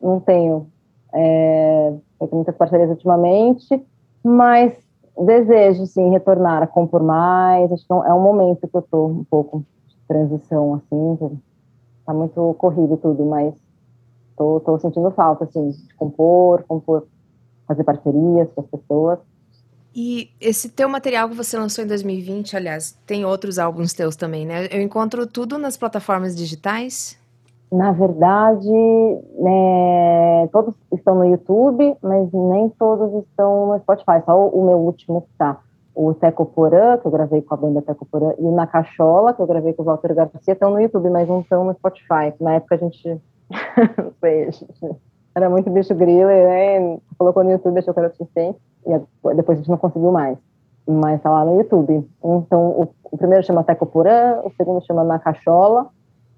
não 0.00 0.20
tenho, 0.20 0.68
é, 1.12 1.92
tenho 2.18 2.30
muitas 2.32 2.56
parcerias 2.56 2.90
ultimamente, 2.90 3.84
mas 4.22 4.72
desejo, 5.18 5.86
sim, 5.86 6.10
retornar 6.10 6.62
a 6.62 6.66
compor 6.66 7.02
mais, 7.02 7.70
acho 7.72 7.86
que 7.86 7.92
é 7.92 8.12
um 8.12 8.22
momento 8.22 8.68
que 8.68 8.76
eu 8.76 8.82
tô 8.82 9.06
um 9.06 9.24
pouco 9.24 9.64
de 9.86 9.96
transição, 10.06 10.74
assim, 10.74 11.40
tá 12.04 12.12
muito 12.12 12.54
corrido 12.58 12.96
tudo, 12.96 13.24
mas 13.24 13.54
tô, 14.36 14.60
tô 14.60 14.78
sentindo 14.78 15.10
falta, 15.10 15.44
assim, 15.44 15.70
de 15.70 15.94
compor, 15.94 16.62
compor 16.68 17.06
fazer 17.66 17.84
parcerias 17.84 18.48
com 18.54 18.60
as 18.62 18.66
pessoas. 18.66 19.18
E 19.98 20.30
esse 20.38 20.68
teu 20.68 20.90
material 20.90 21.26
que 21.26 21.34
você 21.34 21.58
lançou 21.58 21.82
em 21.82 21.86
2020, 21.86 22.54
aliás, 22.54 22.92
tem 23.06 23.24
outros 23.24 23.58
álbuns 23.58 23.94
teus 23.94 24.14
também, 24.14 24.44
né? 24.44 24.66
Eu 24.70 24.82
encontro 24.82 25.26
tudo 25.26 25.56
nas 25.56 25.78
plataformas 25.78 26.36
digitais? 26.36 27.18
Na 27.72 27.92
verdade, 27.92 28.70
né, 29.38 30.46
todos 30.52 30.74
estão 30.92 31.14
no 31.14 31.24
YouTube, 31.24 31.96
mas 32.02 32.30
nem 32.30 32.68
todos 32.78 33.24
estão 33.24 33.68
no 33.68 33.78
Spotify. 33.78 34.22
Só 34.26 34.48
o, 34.48 34.66
meu 34.66 34.76
último 34.76 35.22
que 35.22 35.28
tá. 35.38 35.60
O 35.94 36.12
Teco 36.12 36.44
Porã, 36.44 36.98
que 36.98 37.06
eu 37.06 37.10
gravei 37.10 37.40
com 37.40 37.54
a 37.54 37.56
banda 37.56 37.80
Teco 37.80 38.04
Porã, 38.04 38.34
e 38.38 38.42
o 38.42 38.52
Na 38.52 38.66
Cachola, 38.66 39.32
que 39.32 39.40
eu 39.40 39.46
gravei 39.46 39.72
com 39.72 39.82
o 39.82 39.86
Walter 39.86 40.14
Garcia, 40.14 40.52
estão 40.52 40.70
no 40.72 40.80
YouTube, 40.80 41.08
mas 41.08 41.26
não 41.26 41.40
estão 41.40 41.64
no 41.64 41.72
Spotify. 41.72 42.34
Na 42.38 42.56
época 42.56 42.74
a 42.74 42.78
gente... 42.78 43.18
não 43.96 44.12
sei, 44.20 44.42
a 44.42 44.50
gente 44.50 44.96
era 45.36 45.50
muito 45.50 45.68
bicho 45.68 45.94
grilo, 45.94 46.28
né, 46.28 46.98
colocou 47.18 47.44
no 47.44 47.50
YouTube, 47.50 47.78
achou 47.78 47.92
que 47.92 48.00
era 48.00 48.10
suficiente, 48.14 48.58
e 48.86 49.34
depois 49.34 49.58
a 49.58 49.60
gente 49.60 49.68
não 49.68 49.76
conseguiu 49.76 50.10
mais. 50.10 50.38
Mas 50.88 51.20
tá 51.20 51.30
lá 51.30 51.44
no 51.44 51.58
YouTube. 51.58 52.08
Então, 52.24 52.68
o, 52.70 52.88
o 53.04 53.18
primeiro 53.18 53.44
chama 53.44 53.62
Tecopurã, 53.62 54.40
o 54.42 54.50
segundo 54.56 54.82
chama 54.86 55.04
Na 55.04 55.18
Cachola, 55.18 55.90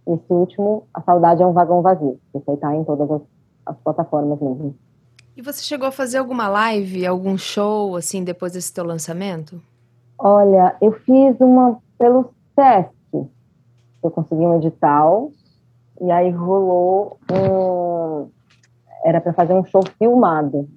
e 0.04 0.14
esse 0.14 0.32
último, 0.32 0.84
A 0.92 1.00
Saudade 1.00 1.42
é 1.42 1.46
um 1.46 1.52
Vagão 1.52 1.80
Vazio. 1.80 2.18
Esse 2.34 2.50
aí 2.50 2.56
tá 2.56 2.74
em 2.74 2.82
todas 2.82 3.08
as, 3.08 3.22
as 3.66 3.76
plataformas 3.76 4.40
mesmo. 4.40 4.74
E 5.36 5.42
você 5.42 5.62
chegou 5.62 5.86
a 5.86 5.92
fazer 5.92 6.18
alguma 6.18 6.48
live, 6.48 7.06
algum 7.06 7.38
show, 7.38 7.94
assim, 7.94 8.24
depois 8.24 8.54
desse 8.54 8.74
teu 8.74 8.84
lançamento? 8.84 9.62
Olha, 10.18 10.74
eu 10.80 10.90
fiz 10.90 11.38
uma 11.38 11.78
pelo 11.96 12.30
SESC. 12.56 13.28
Eu 14.02 14.10
consegui 14.10 14.44
um 14.44 14.56
edital, 14.56 15.30
e 16.00 16.10
aí 16.10 16.30
rolou 16.30 17.18
um, 17.30 17.87
era 19.04 19.20
para 19.20 19.32
fazer 19.32 19.54
um 19.54 19.64
show 19.64 19.82
filmado. 19.98 20.68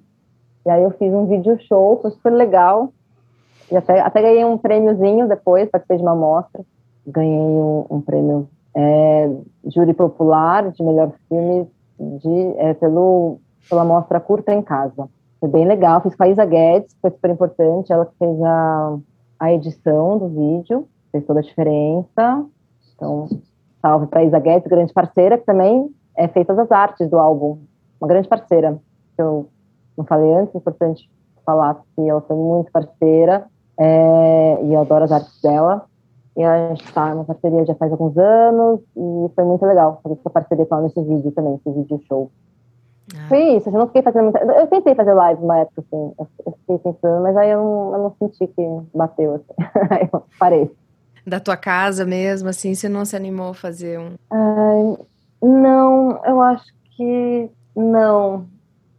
E 0.64 0.70
aí 0.70 0.82
eu 0.82 0.90
fiz 0.92 1.12
um 1.12 1.26
vídeo 1.26 1.58
show, 1.62 1.98
foi 2.00 2.10
super 2.12 2.32
legal. 2.32 2.92
E 3.70 3.76
até, 3.76 4.00
até 4.00 4.22
ganhei 4.22 4.44
um 4.44 4.58
prêmiozinho 4.58 5.28
depois, 5.28 5.70
participei 5.70 5.96
de 5.96 6.02
uma 6.02 6.14
mostra. 6.14 6.62
Ganhei 7.06 7.38
um, 7.38 7.86
um 7.90 8.00
prêmio 8.00 8.48
é, 8.74 9.30
júri 9.66 9.92
popular 9.92 10.70
de 10.70 10.82
melhor 10.82 11.12
filme 11.28 11.68
de, 11.98 12.54
é, 12.58 12.74
pelo, 12.74 13.38
pela 13.68 13.84
mostra 13.84 14.20
Curta 14.20 14.52
em 14.52 14.62
Casa. 14.62 15.08
Foi 15.40 15.48
bem 15.48 15.66
legal, 15.66 16.00
fiz 16.00 16.14
com 16.14 16.22
a 16.22 16.28
Isa 16.28 16.44
Guedes, 16.44 16.96
foi 17.00 17.10
super 17.10 17.30
importante, 17.30 17.92
ela 17.92 18.06
que 18.06 18.16
fez 18.16 18.42
a, 18.42 18.98
a 19.40 19.52
edição 19.52 20.18
do 20.18 20.28
vídeo, 20.28 20.86
fez 21.10 21.24
toda 21.26 21.40
a 21.40 21.42
diferença. 21.42 22.46
Então, 22.94 23.28
salve 23.80 24.06
para 24.06 24.20
a 24.20 24.24
Isa 24.24 24.38
Guedes, 24.38 24.68
grande 24.68 24.92
parceira, 24.92 25.36
que 25.36 25.44
também 25.44 25.90
é, 26.16 26.28
fez 26.28 26.46
todas 26.46 26.64
as 26.64 26.70
artes 26.70 27.10
do 27.10 27.18
álbum 27.18 27.58
uma 28.02 28.08
grande 28.08 28.26
parceira, 28.26 28.80
que 29.14 29.22
eu 29.22 29.48
não 29.96 30.04
falei 30.04 30.34
antes, 30.34 30.52
é 30.56 30.58
importante 30.58 31.08
falar 31.46 31.80
que 31.94 32.08
ela 32.08 32.20
foi 32.22 32.36
muito 32.36 32.72
parceira 32.72 33.46
é, 33.78 34.58
e 34.64 34.74
eu 34.74 34.80
adoro 34.80 35.04
as 35.04 35.12
artes 35.12 35.40
dela. 35.40 35.84
E 36.36 36.42
a 36.42 36.70
gente 36.70 36.84
está 36.84 37.14
na 37.14 37.24
parceria 37.24 37.64
já 37.64 37.74
faz 37.76 37.92
alguns 37.92 38.16
anos 38.16 38.80
e 38.96 39.34
foi 39.34 39.44
muito 39.44 39.64
legal 39.64 40.00
fazer 40.02 40.18
essa 40.18 40.30
parceria 40.30 40.66
com 40.66 40.74
ela 40.74 40.84
nesse 40.84 41.00
vídeo 41.00 41.30
também, 41.30 41.54
esse 41.54 41.70
vídeo 41.70 42.00
show. 42.08 42.30
Ah. 43.14 43.28
Foi 43.28 43.56
isso, 43.56 43.68
eu 43.68 43.72
não 43.72 43.86
fiquei 43.86 44.02
fazendo 44.02 44.24
muita... 44.24 44.38
Eu 44.40 44.66
tentei 44.66 44.94
fazer 44.94 45.12
live 45.12 45.42
uma 45.42 45.58
época, 45.58 45.82
assim, 45.82 46.12
eu 46.18 46.52
fiquei 46.58 46.78
pensando, 46.78 47.22
mas 47.22 47.36
aí 47.36 47.50
eu 47.50 47.62
não, 47.62 47.92
eu 47.92 48.02
não 48.02 48.14
senti 48.18 48.46
que 48.48 48.66
bateu, 48.94 49.34
assim. 49.34 49.54
aí 49.90 50.08
eu 50.12 50.24
parei. 50.38 50.70
Da 51.24 51.38
tua 51.38 51.56
casa 51.56 52.04
mesmo, 52.04 52.48
assim, 52.48 52.74
você 52.74 52.88
não 52.88 53.04
se 53.04 53.14
animou 53.14 53.50
a 53.50 53.54
fazer 53.54 54.00
um... 54.00 54.96
não, 55.40 56.18
eu 56.24 56.40
acho 56.40 56.64
que 56.96 57.50
não. 57.74 58.46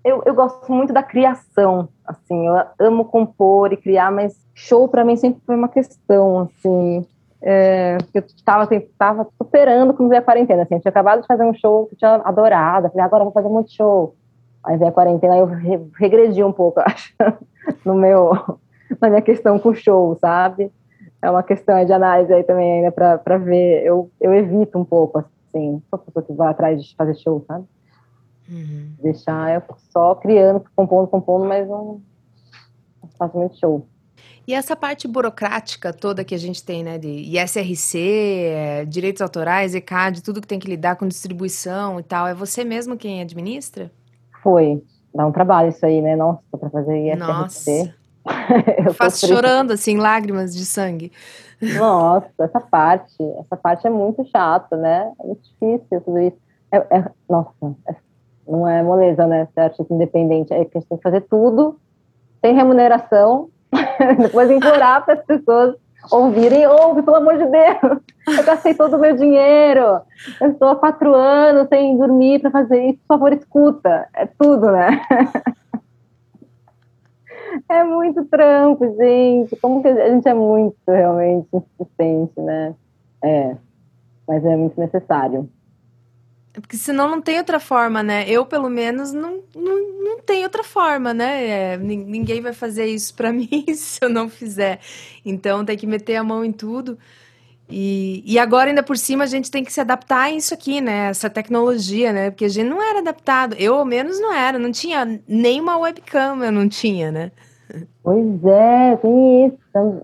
eu, 0.03 0.21
eu 0.25 0.33
gosto 0.33 0.71
muito 0.71 0.91
da 0.91 1.01
criação, 1.01 1.87
assim, 2.05 2.47
eu 2.47 2.55
amo 2.79 3.05
compor 3.05 3.71
e 3.71 3.77
criar, 3.77 4.11
mas 4.11 4.35
show 4.53 4.87
para 4.87 5.05
mim 5.05 5.15
sempre 5.15 5.41
foi 5.45 5.55
uma 5.55 5.69
questão, 5.69 6.41
assim, 6.41 7.05
é, 7.41 7.97
eu 8.13 8.21
estava 8.21 8.67
tava 8.97 9.27
superando 9.37 9.93
quando 9.93 10.09
veio 10.09 10.21
a 10.21 10.25
quarentena, 10.25 10.63
assim, 10.63 10.75
eu 10.75 10.81
tinha 10.81 10.89
acabado 10.89 11.21
de 11.21 11.27
fazer 11.27 11.43
um 11.43 11.53
show 11.53 11.87
que 11.87 11.95
eu 11.95 11.97
tinha 11.97 12.15
adorado, 12.23 12.89
falei, 12.89 13.05
agora 13.05 13.21
eu 13.21 13.25
vou 13.25 13.33
fazer 13.33 13.49
muito 13.49 13.71
show, 13.71 14.15
aí 14.63 14.77
veio 14.77 14.89
a 14.89 14.93
quarentena, 14.93 15.37
eu 15.37 15.45
re, 15.45 15.79
regredi 15.97 16.43
um 16.43 16.51
pouco, 16.51 16.79
acho, 16.85 17.13
no 17.85 17.95
meu, 17.95 18.31
na 18.99 19.09
minha 19.09 19.21
questão 19.21 19.57
com 19.57 19.73
show, 19.73 20.17
sabe, 20.19 20.71
é 21.21 21.31
uma 21.31 21.43
questão 21.43 21.83
de 21.85 21.93
análise 21.93 22.33
aí 22.33 22.43
também 22.43 22.73
ainda 22.73 22.91
para 22.91 23.37
ver, 23.37 23.85
eu, 23.85 24.09
eu 24.19 24.33
evito 24.33 24.77
um 24.77 24.83
pouco, 24.83 25.19
assim, 25.19 25.81
sou 25.89 25.99
pessoa 25.99 26.25
que 26.25 26.33
vai 26.33 26.49
atrás 26.49 26.83
de 26.83 26.93
fazer 26.95 27.15
show, 27.15 27.41
sabe, 27.47 27.65
Uhum. 28.49 28.93
Deixar 29.01 29.55
eu 29.55 29.63
só 29.91 30.15
criando, 30.15 30.63
compondo, 30.75 31.07
compondo, 31.07 31.45
mas 31.45 31.67
não, 31.67 32.01
não 33.01 33.09
faço 33.17 33.37
muito 33.37 33.59
show. 33.59 33.87
E 34.45 34.53
essa 34.53 34.75
parte 34.75 35.07
burocrática 35.07 35.93
toda 35.93 36.23
que 36.23 36.35
a 36.35 36.37
gente 36.37 36.63
tem, 36.63 36.83
né, 36.83 36.97
de 36.97 37.07
ISRC, 37.07 37.97
é, 37.97 38.85
direitos 38.85 39.21
autorais, 39.21 39.73
ECAD, 39.73 40.21
tudo 40.21 40.41
que 40.41 40.47
tem 40.47 40.59
que 40.59 40.67
lidar 40.67 40.97
com 40.97 41.07
distribuição 41.07 41.99
e 41.99 42.03
tal, 42.03 42.27
é 42.27 42.33
você 42.33 42.65
mesmo 42.65 42.97
quem 42.97 43.21
administra? 43.21 43.89
Foi. 44.41 44.83
Dá 45.15 45.25
um 45.25 45.31
trabalho 45.31 45.69
isso 45.69 45.85
aí, 45.85 46.01
né? 46.01 46.15
Nossa, 46.15 46.41
para 46.51 46.69
fazer 46.69 47.07
ISRC. 47.07 47.17
Nossa. 47.19 47.95
eu 48.85 48.93
faço 48.93 49.27
chorando, 49.27 49.71
assim, 49.71 49.97
lágrimas 49.97 50.53
de 50.53 50.65
sangue. 50.65 51.11
Nossa, 51.77 52.27
essa 52.39 52.59
parte, 52.59 53.15
essa 53.39 53.55
parte 53.55 53.87
é 53.87 53.89
muito 53.89 54.25
chata, 54.25 54.75
né? 54.75 55.11
É 55.19 55.23
muito 55.25 55.41
difícil 55.43 56.01
tudo 56.01 56.19
isso. 56.19 56.37
É, 56.71 56.77
é, 56.77 57.11
nossa, 57.29 57.53
é 57.87 57.95
não 58.47 58.67
é 58.67 58.83
moleza, 58.83 59.25
né? 59.27 59.47
Ser 59.53 59.61
artista 59.61 59.93
independente. 59.93 60.53
É 60.53 60.65
que 60.65 60.77
a 60.77 60.79
gente 60.79 60.89
tem 60.89 60.97
que 60.97 61.03
fazer 61.03 61.21
tudo 61.21 61.77
sem 62.41 62.53
remuneração, 62.53 63.49
depois 64.19 64.51
implorar 64.51 65.05
para 65.05 65.13
as 65.13 65.25
pessoas 65.25 65.75
ouvirem, 66.11 66.67
ouve, 66.67 67.01
pelo 67.01 67.17
amor 67.17 67.37
de 67.37 67.45
Deus, 67.45 68.01
eu 68.27 68.43
gastei 68.43 68.73
todo 68.73 68.97
o 68.97 68.99
meu 68.99 69.15
dinheiro, 69.15 70.01
eu 70.41 70.51
estou 70.51 70.67
há 70.67 70.75
quatro 70.75 71.13
anos 71.13 71.67
sem 71.69 71.97
dormir 71.97 72.41
para 72.41 72.51
fazer 72.51 72.89
isso, 72.89 72.99
por 73.07 73.15
favor, 73.15 73.33
escuta, 73.33 74.07
é 74.13 74.25
tudo, 74.25 74.71
né? 74.71 75.01
É 77.69 77.83
muito 77.83 78.25
trampo, 78.25 78.95
gente, 78.97 79.55
como 79.57 79.83
que 79.83 79.87
a 79.87 80.09
gente 80.09 80.27
é 80.27 80.33
muito 80.33 80.75
realmente 80.87 81.47
insistente, 81.53 82.41
né? 82.41 82.73
É, 83.23 83.55
mas 84.27 84.43
é 84.43 84.55
muito 84.55 84.79
necessário. 84.79 85.47
Porque 86.53 86.77
senão 86.77 87.09
não 87.09 87.19
tem 87.19 87.39
outra 87.39 87.59
forma, 87.59 88.03
né? 88.03 88.25
Eu, 88.27 88.45
pelo 88.45 88.69
menos, 88.69 89.11
não, 89.11 89.39
não, 89.55 90.03
não 90.03 90.19
tem 90.19 90.43
outra 90.43 90.63
forma, 90.63 91.13
né? 91.13 91.47
É, 91.73 91.77
ninguém 91.77 92.41
vai 92.41 92.53
fazer 92.53 92.85
isso 92.85 93.15
para 93.15 93.31
mim 93.33 93.65
se 93.73 93.99
eu 94.03 94.09
não 94.09 94.29
fizer. 94.29 94.79
Então 95.25 95.65
tem 95.65 95.77
que 95.77 95.87
meter 95.87 96.15
a 96.15 96.23
mão 96.23 96.45
em 96.45 96.51
tudo. 96.51 96.97
E, 97.67 98.21
e 98.25 98.37
agora, 98.37 98.69
ainda 98.69 98.83
por 98.83 98.97
cima, 98.97 99.23
a 99.23 99.27
gente 99.27 99.49
tem 99.49 99.63
que 99.63 99.73
se 99.73 99.81
adaptar 99.81 100.25
a 100.25 100.31
isso 100.31 100.53
aqui, 100.53 100.79
né? 100.79 101.09
Essa 101.09 101.29
tecnologia, 101.29 102.13
né? 102.13 102.29
Porque 102.29 102.45
a 102.45 102.49
gente 102.49 102.69
não 102.69 102.81
era 102.81 102.99
adaptado. 102.99 103.55
Eu, 103.57 103.75
ao 103.75 103.85
menos, 103.85 104.19
não 104.19 104.31
era. 104.31 104.59
Não 104.59 104.71
tinha 104.71 105.19
nem 105.27 105.59
uma 105.59 105.77
webcam, 105.77 106.43
eu 106.43 106.51
não 106.51 106.69
tinha, 106.69 107.11
né? 107.11 107.31
Pois 108.03 108.45
é, 108.45 108.95
tem 108.97 109.47
isso. 109.47 109.57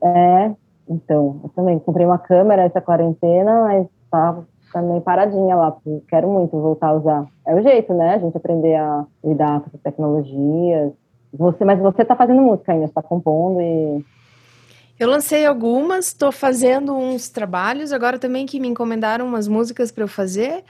É. 0.04 0.52
Então, 0.90 1.42
eu 1.44 1.50
também 1.50 1.78
comprei 1.78 2.08
uma 2.08 2.18
câmera 2.18 2.64
essa 2.64 2.82
quarentena, 2.82 3.62
mas 3.66 3.88
também 4.72 5.02
paradinha 5.02 5.56
lá, 5.56 5.72
porque 5.72 6.02
quero 6.08 6.30
muito 6.30 6.52
voltar 6.60 6.90
a 6.90 6.94
usar. 6.94 7.26
É 7.46 7.56
o 7.56 7.62
jeito, 7.62 7.94
né? 7.94 8.16
A 8.16 8.20
gente 8.20 8.36
aprender 8.38 8.76
a 8.76 9.06
lidar 9.24 9.60
com 9.62 9.68
essas 9.68 9.82
tecnologias. 9.82 10.92
Você, 11.34 11.64
mas 11.64 11.80
você 11.80 12.02
está 12.02 12.16
fazendo 12.16 12.42
música 12.42 12.72
ainda, 12.72 12.86
está 12.86 13.02
compondo 13.02 13.62
e. 13.62 14.06
Eu 15.00 15.10
lancei 15.10 15.46
algumas, 15.46 16.08
estou 16.08 16.32
fazendo 16.32 16.94
uns 16.94 17.30
trabalhos, 17.30 17.94
agora 17.94 18.20
também 18.20 18.46
que 18.46 18.60
me 18.60 18.68
encomendaram 18.68 19.26
umas 19.26 19.48
músicas 19.48 19.92
para 19.94 20.04
eu 20.04 20.10
fazer, 20.10 20.62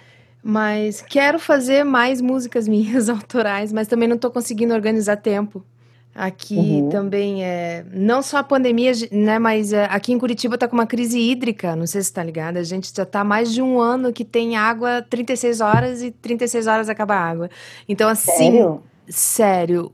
mas 0.44 1.02
quero 1.02 1.40
fazer 1.40 1.84
mais 1.84 2.22
músicas 2.22 2.68
minhas 2.70 3.10
autorais, 3.10 3.74
mas 3.74 3.88
também 3.88 4.08
não 4.08 4.18
estou 4.18 4.30
conseguindo 4.30 4.74
organizar 4.74 5.18
tempo. 5.18 5.66
Aqui 6.14 6.56
uhum. 6.56 6.90
também 6.90 7.46
é. 7.46 7.86
Não 7.94 8.22
só 8.22 8.38
a 8.38 8.44
pandemia, 8.44 8.92
né? 9.12 9.40
Mas 9.40 9.72
é, 9.72 9.86
aqui 9.86 10.12
em 10.12 10.18
Curitiba 10.18 10.58
tá 10.58 10.68
com 10.68 10.76
uma 10.76 10.88
crise 10.88 11.20
hídrica. 11.20 11.76
Não 11.76 11.88
sei 11.88 12.02
se 12.02 12.12
tá 12.12 12.24
ligado. 12.24 12.58
A 12.58 12.64
gente 12.64 12.92
já 12.94 13.06
tá 13.06 13.24
mais 13.24 13.54
de 13.54 13.62
um 13.62 13.80
ano 13.80 14.12
que 14.12 14.26
tem 14.26 14.58
água 14.58 15.06
36 15.10 15.62
horas 15.62 16.02
e 16.02 16.12
36 16.12 16.68
horas 16.68 16.90
acaba 16.90 17.16
a 17.16 17.30
água. 17.30 17.50
Então, 17.88 18.10
assim. 18.10 18.52
Sério? 18.52 18.84
Sério. 19.08 19.92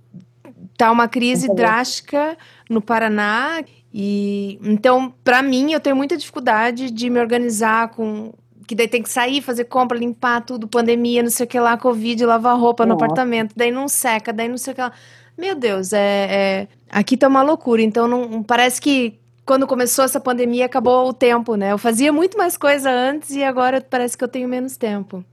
Tá 0.77 0.91
uma 0.91 1.07
crise 1.07 1.53
drástica 1.53 2.37
no 2.69 2.81
Paraná. 2.81 3.63
E 3.93 4.59
então, 4.63 5.13
para 5.23 5.41
mim, 5.41 5.73
eu 5.73 5.79
tenho 5.79 5.95
muita 5.95 6.17
dificuldade 6.17 6.91
de 6.91 7.09
me 7.09 7.19
organizar 7.19 7.89
com 7.89 8.33
que 8.67 8.73
daí 8.73 8.87
tem 8.87 9.03
que 9.03 9.09
sair, 9.09 9.41
fazer 9.41 9.65
compra, 9.65 9.97
limpar 9.97 10.41
tudo, 10.41 10.67
pandemia, 10.67 11.21
não 11.21 11.29
sei 11.29 11.45
o 11.45 11.47
que 11.47 11.59
lá, 11.59 11.77
Covid, 11.77 12.25
lavar 12.25 12.59
roupa 12.59 12.85
Nossa. 12.85 12.97
no 12.97 13.03
apartamento, 13.03 13.53
daí 13.55 13.71
não 13.71 13.87
seca, 13.87 14.33
daí 14.33 14.47
não 14.47 14.57
sei 14.57 14.73
o 14.73 14.75
que 14.75 14.81
lá. 14.81 14.91
Meu 15.37 15.55
Deus, 15.55 15.93
é, 15.93 15.99
é... 15.99 16.67
aqui 16.89 17.17
tá 17.17 17.27
uma 17.27 17.41
loucura. 17.41 17.81
Então 17.81 18.07
não 18.07 18.41
parece 18.43 18.79
que 18.79 19.19
quando 19.45 19.67
começou 19.67 20.03
essa 20.03 20.19
pandemia 20.19 20.65
acabou 20.65 21.07
o 21.07 21.13
tempo, 21.13 21.55
né? 21.55 21.71
Eu 21.71 21.77
fazia 21.77 22.11
muito 22.11 22.37
mais 22.37 22.57
coisa 22.57 22.89
antes 22.89 23.31
e 23.35 23.43
agora 23.43 23.79
parece 23.87 24.17
que 24.17 24.23
eu 24.23 24.27
tenho 24.27 24.49
menos 24.49 24.75
tempo. 24.75 25.23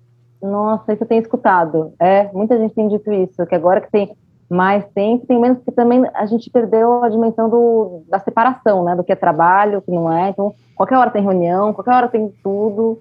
Nossa, 0.43 0.93
isso 0.93 1.05
eu 1.05 1.09
tenho 1.09 1.23
escutado. 1.23 1.95
É, 1.99 2.31
muita 2.33 2.59
gente 2.59 2.75
tem 2.75 2.89
dito 2.89 3.11
isso, 3.13 3.47
que 3.47 3.55
agora 3.55 3.81
que 3.81 3.91
tem 3.91 4.15
mais 4.51 4.85
tempo, 4.93 5.27
tem 5.27 5.41
menos, 5.41 5.59
porque 5.59 5.73
também 5.73 6.05
a 6.13 6.27
gente 6.27 6.51
perdeu 6.51 7.03
a 7.03 7.09
dimensão 7.09 7.49
do, 7.49 8.03
da 8.09 8.19
separação, 8.19 8.85
né? 8.85 8.95
Do 8.95 9.03
que 9.03 9.13
é 9.13 9.17
trabalho, 9.17 9.81
que 9.81 9.91
não 9.91 10.13
é. 10.13 10.29
Então, 10.29 10.55
qualquer 10.75 10.99
hora 10.99 11.11
tem 11.11 11.23
reunião, 11.23 11.73
qualquer 11.73 11.95
hora 11.95 12.09
tem 12.09 12.31
tudo. 12.43 13.01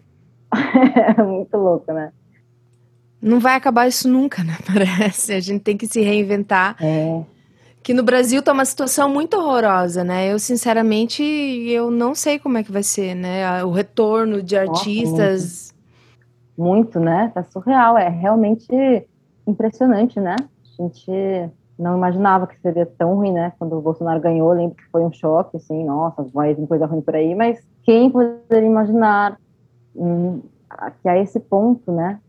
é 1.17 1.21
muito 1.21 1.57
louco, 1.57 1.91
né? 1.91 2.13
Não 3.21 3.39
vai 3.39 3.55
acabar 3.55 3.87
isso 3.87 4.09
nunca, 4.09 4.43
né? 4.43 4.57
Parece. 4.65 5.33
A 5.33 5.39
gente 5.39 5.61
tem 5.61 5.77
que 5.77 5.87
se 5.87 6.01
reinventar. 6.01 6.75
É. 6.81 7.21
Que 7.83 7.93
no 7.93 8.03
Brasil 8.03 8.43
tá 8.43 8.51
uma 8.53 8.65
situação 8.65 9.09
muito 9.09 9.37
horrorosa, 9.37 10.03
né? 10.03 10.31
Eu, 10.31 10.37
sinceramente, 10.37 11.23
eu 11.23 11.89
não 11.89 12.13
sei 12.13 12.37
como 12.37 12.57
é 12.57 12.63
que 12.63 12.71
vai 12.71 12.83
ser, 12.83 13.15
né? 13.15 13.63
O 13.63 13.71
retorno 13.71 14.41
de 14.41 14.55
artistas. 14.55 15.71
Nossa, 15.71 15.73
muito. 16.57 16.97
muito, 16.97 16.99
né? 16.99 17.31
Tá 17.33 17.43
surreal. 17.43 17.97
É 17.97 18.07
realmente 18.07 18.67
impressionante, 19.47 20.19
né? 20.19 20.35
A 20.79 20.83
gente 20.83 21.51
não 21.77 21.97
imaginava 21.97 22.45
que 22.45 22.59
seria 22.61 22.85
tão 22.85 23.15
ruim, 23.15 23.31
né? 23.31 23.51
Quando 23.57 23.75
o 23.75 23.81
Bolsonaro 23.81 24.21
ganhou, 24.21 24.51
lembro 24.53 24.75
que 24.75 24.87
foi 24.91 25.01
um 25.01 25.11
choque, 25.11 25.57
assim, 25.57 25.83
nossa, 25.83 26.23
vai 26.23 26.53
vir 26.53 26.67
coisa 26.67 26.85
ruim 26.85 27.01
por 27.01 27.15
aí, 27.15 27.33
mas 27.33 27.59
quem 27.83 28.11
poderia 28.11 28.67
imaginar 28.67 29.39
hum, 29.95 30.41
que 31.01 31.09
a 31.09 31.17
esse 31.17 31.39
ponto, 31.39 31.91
né? 31.91 32.19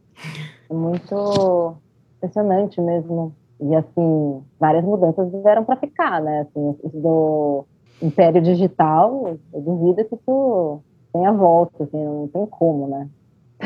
Muito 0.73 1.77
impressionante 2.17 2.81
mesmo. 2.81 3.35
E, 3.61 3.75
assim, 3.77 4.43
várias 4.59 4.85
mudanças 4.85 5.31
vieram 5.31 5.65
para 5.65 5.77
ficar, 5.77 6.21
né? 6.21 6.47
Assim, 6.49 6.77
do 6.95 7.65
império 8.03 8.43
digital, 8.43 9.37
eu 9.55 9.61
duvido 9.61 10.05
que 10.05 10.15
isso 10.17 10.81
tenha 11.13 11.33
volta, 11.33 11.85
assim, 11.85 12.03
não 12.05 12.27
tem 12.27 12.45
como, 12.47 12.89
né? 12.89 13.09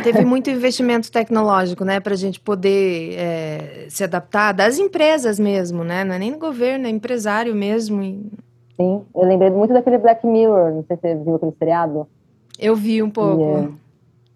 Teve 0.02 0.24
muito 0.26 0.50
investimento 0.50 1.10
tecnológico, 1.10 1.82
né, 1.82 2.00
para 2.00 2.12
a 2.12 2.16
gente 2.16 2.38
poder 2.38 3.14
é, 3.18 3.86
se 3.88 4.04
adaptar, 4.04 4.52
das 4.52 4.78
empresas 4.78 5.40
mesmo, 5.40 5.82
né? 5.82 6.04
Não 6.04 6.14
é 6.14 6.18
nem 6.18 6.32
do 6.32 6.38
governo, 6.38 6.86
é 6.86 6.90
empresário 6.90 7.54
mesmo. 7.54 8.02
E... 8.02 8.30
Sim, 8.76 9.02
eu 9.14 9.22
lembrei 9.22 9.48
muito 9.48 9.72
daquele 9.72 9.96
Black 9.96 10.26
Mirror, 10.26 10.74
não 10.74 10.84
sei 10.84 10.96
se 10.96 11.02
você 11.02 11.14
viu 11.14 11.36
aquele 11.36 11.52
seriado. 11.58 12.06
Eu 12.58 12.76
vi 12.76 13.02
um 13.02 13.08
pouco. 13.08 13.42
É, 13.42 13.68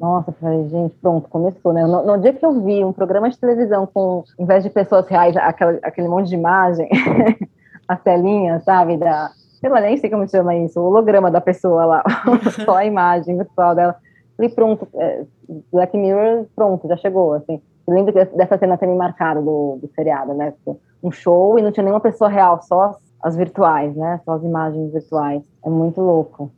nossa, 0.00 0.32
falei, 0.32 0.66
gente, 0.70 0.94
pronto, 0.94 1.28
começou, 1.28 1.74
né? 1.74 1.84
No, 1.84 2.02
no, 2.06 2.18
dia 2.18 2.32
que 2.32 2.44
eu 2.44 2.58
vi 2.62 2.82
um 2.82 2.92
programa 2.92 3.28
de 3.28 3.38
televisão 3.38 3.86
com, 3.86 4.24
em 4.38 4.46
vez 4.46 4.64
de 4.64 4.70
pessoas 4.70 5.06
reais, 5.06 5.36
aquela, 5.36 5.78
aquele 5.82 6.08
monte 6.08 6.30
de 6.30 6.36
imagem, 6.36 6.88
a 7.86 7.96
telinha, 7.96 8.60
sabe, 8.60 8.96
da, 8.96 9.30
sei 9.60 9.68
lá, 9.68 9.78
nem 9.82 9.98
sei 9.98 10.08
como 10.08 10.26
chama 10.26 10.56
isso, 10.56 10.80
o 10.80 10.84
holograma 10.84 11.30
da 11.30 11.40
pessoa 11.42 11.84
lá, 11.84 12.04
só 12.64 12.76
a 12.76 12.86
imagem 12.86 13.36
virtual 13.36 13.74
dela. 13.74 13.94
Falei, 14.38 14.50
pronto, 14.50 14.88
é, 14.94 15.24
Black 15.70 15.94
Mirror, 15.94 16.46
pronto, 16.56 16.88
já 16.88 16.96
chegou, 16.96 17.34
assim. 17.34 17.60
Eu 17.86 17.94
lembro 17.94 18.14
dessa 18.14 18.56
cena 18.56 18.78
ter 18.78 18.86
me 18.86 18.96
marcado 18.96 19.42
do, 19.42 19.78
do 19.82 19.90
seriado, 19.94 20.32
né? 20.32 20.54
Um 21.02 21.10
show 21.10 21.58
e 21.58 21.62
não 21.62 21.72
tinha 21.72 21.84
nenhuma 21.84 22.00
pessoa 22.00 22.30
real, 22.30 22.62
só 22.62 22.94
as 23.22 23.36
virtuais, 23.36 23.94
né? 23.94 24.18
Só 24.24 24.32
as 24.32 24.42
imagens 24.42 24.92
virtuais. 24.92 25.42
É 25.62 25.68
muito 25.68 26.00
louco 26.00 26.50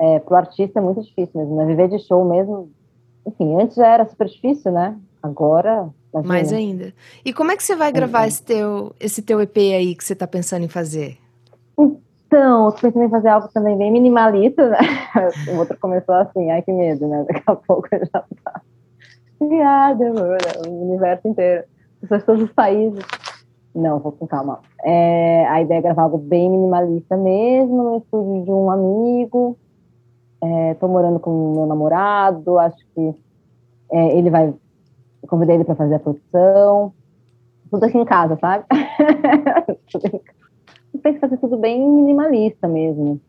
é, 0.00 0.18
para 0.18 0.34
o 0.34 0.36
artista 0.36 0.78
é 0.78 0.82
muito 0.82 1.02
difícil 1.02 1.40
mesmo, 1.40 1.56
né? 1.56 1.66
Viver 1.66 1.88
de 1.88 1.98
show 1.98 2.24
mesmo, 2.24 2.70
enfim, 3.26 3.60
antes 3.60 3.76
já 3.76 3.88
era 3.88 4.06
super 4.06 4.26
difícil, 4.26 4.72
né? 4.72 4.96
Agora. 5.22 5.88
Imagina. 6.12 6.28
Mais 6.28 6.52
ainda. 6.52 6.92
E 7.24 7.32
como 7.32 7.50
é 7.50 7.56
que 7.56 7.62
você 7.62 7.74
vai 7.74 7.90
gravar 7.90 8.24
é. 8.24 8.28
esse, 8.28 8.42
teu, 8.42 8.94
esse 9.00 9.22
teu 9.22 9.40
EP 9.40 9.56
aí 9.56 9.94
que 9.94 10.04
você 10.04 10.12
está 10.12 10.26
pensando 10.26 10.64
em 10.64 10.68
fazer? 10.68 11.18
Então, 11.76 12.66
eu 12.66 12.72
tô 12.72 12.80
pensando 12.82 13.04
em 13.04 13.10
fazer 13.10 13.28
algo 13.28 13.48
também 13.52 13.76
bem 13.76 13.90
minimalista, 13.90 14.68
né? 14.68 14.78
O 15.54 15.58
outro 15.58 15.78
começou 15.80 16.14
assim, 16.16 16.50
ai 16.50 16.62
que 16.62 16.72
medo, 16.72 17.06
né? 17.08 17.24
Daqui 17.26 17.42
a 17.46 17.56
pouco 17.56 17.88
já 17.90 18.24
tá. 18.42 18.60
Piada, 19.38 20.04
o 20.68 20.82
universo 20.88 21.28
inteiro. 21.28 21.64
pessoas 22.00 22.24
todos 22.24 22.42
os 22.42 22.52
países. 22.52 23.04
Não, 23.74 23.98
vou 23.98 24.12
com 24.12 24.26
calma. 24.26 24.60
É, 24.84 25.46
a 25.48 25.60
ideia 25.62 25.78
é 25.78 25.82
gravar 25.82 26.02
algo 26.02 26.18
bem 26.18 26.48
minimalista 26.48 27.16
mesmo, 27.16 27.82
no 27.82 27.96
estúdio 27.98 28.44
de 28.44 28.50
um 28.50 28.70
amigo. 28.70 29.58
Estou 30.72 30.88
é, 30.88 30.92
morando 30.92 31.18
com 31.20 31.30
o 31.30 31.54
meu 31.56 31.66
namorado, 31.66 32.58
acho 32.58 32.84
que 32.94 33.14
é, 33.92 34.18
ele 34.18 34.30
vai. 34.30 34.48
Eu 34.48 35.28
convidei 35.28 35.56
ele 35.56 35.64
para 35.64 35.74
fazer 35.74 35.94
a 35.94 36.00
produção. 36.00 36.92
Tudo 37.70 37.84
aqui 37.84 37.98
em 37.98 38.04
casa, 38.04 38.36
sabe? 38.40 38.64
Tem 41.02 41.14
que 41.14 41.20
fazer 41.20 41.36
tudo 41.38 41.56
bem 41.56 41.80
minimalista 41.88 42.68
mesmo. 42.68 43.20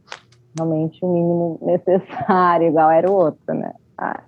Realmente 0.56 1.04
o 1.04 1.12
mínimo 1.12 1.60
necessário, 1.62 2.68
igual 2.68 2.92
era 2.92 3.10
o 3.10 3.14
outro, 3.14 3.54
né? 3.54 3.74
Ah, 3.98 4.22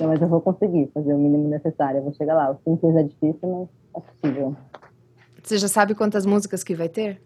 não, 0.00 0.08
mas 0.08 0.20
eu 0.20 0.28
vou 0.28 0.40
conseguir 0.40 0.90
fazer 0.92 1.14
o 1.14 1.18
mínimo 1.18 1.48
necessário. 1.48 1.98
Eu 1.98 2.04
vou 2.04 2.12
chegar 2.14 2.34
lá. 2.34 2.50
O 2.50 2.58
simples 2.64 2.96
é 2.96 3.02
difícil, 3.02 3.38
mas 3.42 3.68
é 3.96 4.00
possível. 4.00 4.56
Você 5.42 5.58
já 5.58 5.68
sabe 5.68 5.94
quantas 5.94 6.26
músicas 6.26 6.64
que 6.64 6.74
vai 6.74 6.88
ter? 6.88 7.22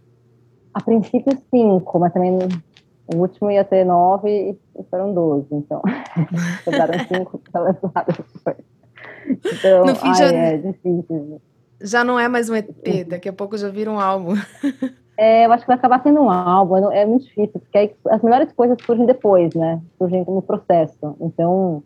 A 0.74 0.82
princípio, 0.82 1.36
cinco, 1.50 1.98
mas 1.98 2.12
também 2.12 2.38
o 3.14 3.18
último 3.18 3.50
ia 3.50 3.64
ter 3.64 3.84
nove 3.84 4.56
e 4.78 4.82
foram 4.90 5.12
doze, 5.12 5.46
então. 5.52 5.82
Sobraram 6.64 6.98
cinco 7.06 7.40
lançadas 7.54 8.16
depois. 8.34 8.56
Então, 9.26 9.84
no 9.84 9.94
fim, 9.94 10.08
ai, 10.08 10.14
já... 10.14 10.32
é 10.32 10.56
difícil. 10.56 11.40
Já 11.82 12.04
não 12.04 12.18
é 12.18 12.28
mais 12.28 12.50
um 12.50 12.54
EP, 12.54 13.06
daqui 13.08 13.28
a 13.28 13.32
pouco 13.32 13.56
já 13.56 13.68
vira 13.68 13.90
um 13.90 13.98
álbum. 13.98 14.34
É, 15.16 15.46
eu 15.46 15.52
acho 15.52 15.64
que 15.64 15.68
vai 15.68 15.76
acabar 15.76 16.02
sendo 16.02 16.20
um 16.20 16.30
álbum, 16.30 16.90
é 16.92 17.04
muito 17.04 17.24
difícil, 17.24 17.60
porque 17.60 17.78
aí 17.78 17.94
as 18.08 18.22
melhores 18.22 18.52
coisas 18.52 18.76
surgem 18.84 19.06
depois, 19.06 19.54
né? 19.54 19.80
Surgem 19.98 20.24
no 20.26 20.42
processo. 20.42 21.16
Então, 21.20 21.82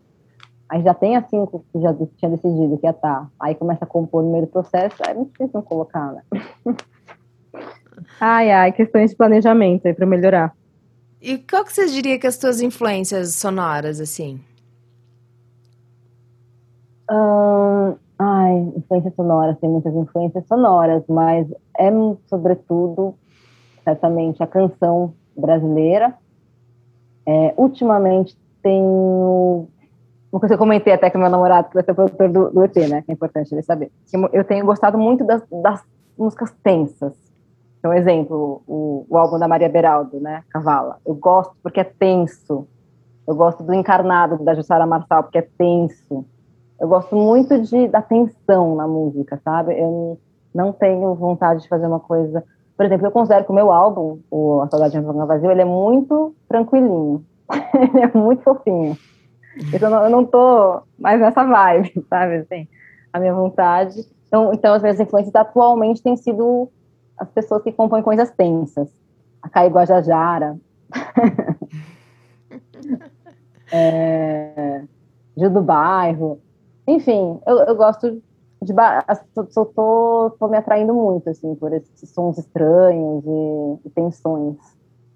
aí 0.68 0.82
já 0.82 0.94
tem 0.94 1.16
as 1.16 1.28
cinco 1.28 1.64
que 1.72 1.80
já 1.80 1.94
tinha 2.16 2.30
decidido 2.30 2.78
que 2.78 2.86
ia 2.86 2.90
estar. 2.90 3.22
Tá. 3.22 3.28
Aí 3.40 3.54
começa 3.54 3.84
a 3.84 3.88
compor 3.88 4.22
no 4.22 4.30
meio 4.30 4.46
do 4.46 4.50
processo, 4.50 4.96
é 5.08 5.14
muito 5.14 5.30
difícil 5.30 5.50
não 5.54 5.62
colocar, 5.62 6.12
né? 6.12 6.22
ai, 8.20 8.50
ai, 8.50 8.72
questões 8.72 9.10
de 9.10 9.16
planejamento 9.16 9.86
aí 9.86 9.94
para 9.94 10.06
melhorar. 10.06 10.54
E 11.26 11.38
qual 11.38 11.64
que 11.64 11.72
você 11.72 11.86
diria 11.86 12.18
que 12.18 12.26
as 12.26 12.34
suas 12.34 12.60
influências 12.60 13.36
sonoras, 13.36 13.98
assim? 13.98 14.38
Hum, 17.10 17.96
ai, 18.18 18.52
influências 18.76 19.14
sonoras, 19.14 19.58
tem 19.58 19.70
muitas 19.70 19.94
influências 19.94 20.46
sonoras, 20.46 21.02
mas 21.08 21.46
é 21.78 21.90
sobretudo, 22.26 23.14
certamente, 23.82 24.42
a 24.42 24.46
canção 24.46 25.14
brasileira. 25.34 26.14
É, 27.26 27.54
ultimamente 27.56 28.36
tenho 28.62 29.66
uma 30.30 30.38
coisa 30.38 30.48
que 30.48 30.54
eu 30.56 30.58
comentei 30.58 30.92
até 30.92 31.08
com 31.08 31.16
meu 31.16 31.30
namorado, 31.30 31.68
que 31.68 31.74
vai 31.74 31.84
ser 31.84 31.94
produtor 31.94 32.28
do, 32.28 32.50
do 32.50 32.64
EP, 32.64 32.76
né? 32.86 33.00
Que 33.00 33.12
é 33.12 33.14
importante 33.14 33.50
ele 33.54 33.62
saber. 33.62 33.90
Eu 34.30 34.44
tenho 34.44 34.66
gostado 34.66 34.98
muito 34.98 35.24
das, 35.24 35.42
das 35.50 35.82
músicas 36.18 36.52
tensas. 36.62 37.23
Então, 37.84 37.92
exemplo, 37.92 38.62
o, 38.66 39.04
o, 39.10 39.18
álbum 39.18 39.38
da 39.38 39.46
Maria 39.46 39.68
Beraldo, 39.68 40.18
né? 40.18 40.42
Cavala. 40.48 40.96
Eu 41.04 41.14
gosto 41.14 41.54
porque 41.62 41.80
é 41.80 41.84
tenso. 41.84 42.66
Eu 43.26 43.36
gosto 43.36 43.62
do 43.62 43.74
Encarnado, 43.74 44.42
da 44.42 44.54
Jussara 44.54 44.86
Marçal, 44.86 45.24
porque 45.24 45.36
é 45.36 45.46
tenso. 45.58 46.24
Eu 46.80 46.88
gosto 46.88 47.14
muito 47.14 47.60
de, 47.60 47.86
da 47.88 48.00
tensão 48.00 48.74
na 48.74 48.88
música, 48.88 49.38
sabe? 49.44 49.78
Eu 49.78 50.18
não 50.54 50.72
tenho 50.72 51.14
vontade 51.14 51.60
de 51.60 51.68
fazer 51.68 51.86
uma 51.86 52.00
coisa... 52.00 52.42
Por 52.74 52.86
exemplo, 52.86 53.06
eu 53.06 53.10
considero 53.10 53.44
que 53.44 53.52
o 53.52 53.54
meu 53.54 53.70
álbum, 53.70 54.18
o 54.30 54.62
A 54.62 54.68
Saudade 54.70 54.98
de 54.98 55.06
um 55.06 55.26
Vazio, 55.26 55.50
ele 55.50 55.60
é 55.60 55.66
muito 55.66 56.34
tranquilinho. 56.48 57.22
ele 57.92 58.00
é 58.00 58.10
muito 58.16 58.42
fofinho. 58.44 58.96
Então, 59.74 59.94
eu 60.04 60.08
não 60.08 60.24
tô 60.24 60.80
mais 60.98 61.20
nessa 61.20 61.44
vibe, 61.44 62.02
sabe? 62.08 62.36
Assim, 62.36 62.66
a 63.12 63.20
minha 63.20 63.34
vontade. 63.34 64.06
Então, 64.26 64.54
então, 64.54 64.72
as 64.72 64.80
minhas 64.80 64.98
influências 64.98 65.34
atualmente 65.34 66.02
têm 66.02 66.16
sido 66.16 66.70
as 67.16 67.28
pessoas 67.30 67.62
que 67.62 67.72
compõem 67.72 68.02
coisas 68.02 68.30
tensas. 68.30 68.88
A 69.42 69.48
Caio 69.48 69.70
Guajajara. 69.70 70.56
é, 73.72 74.82
Gil 75.36 75.50
do 75.50 75.62
Bairro. 75.62 76.40
Enfim, 76.86 77.40
eu, 77.46 77.58
eu 77.60 77.76
gosto 77.76 78.22
de. 78.62 78.72
Estou 79.08 79.66
tô, 79.66 80.36
tô 80.38 80.48
me 80.48 80.56
atraindo 80.56 80.94
muito, 80.94 81.28
assim, 81.28 81.54
por 81.54 81.72
esses 81.72 82.08
sons 82.10 82.38
estranhos 82.38 83.24
e, 83.26 83.88
e 83.88 83.90
tensões. 83.90 84.56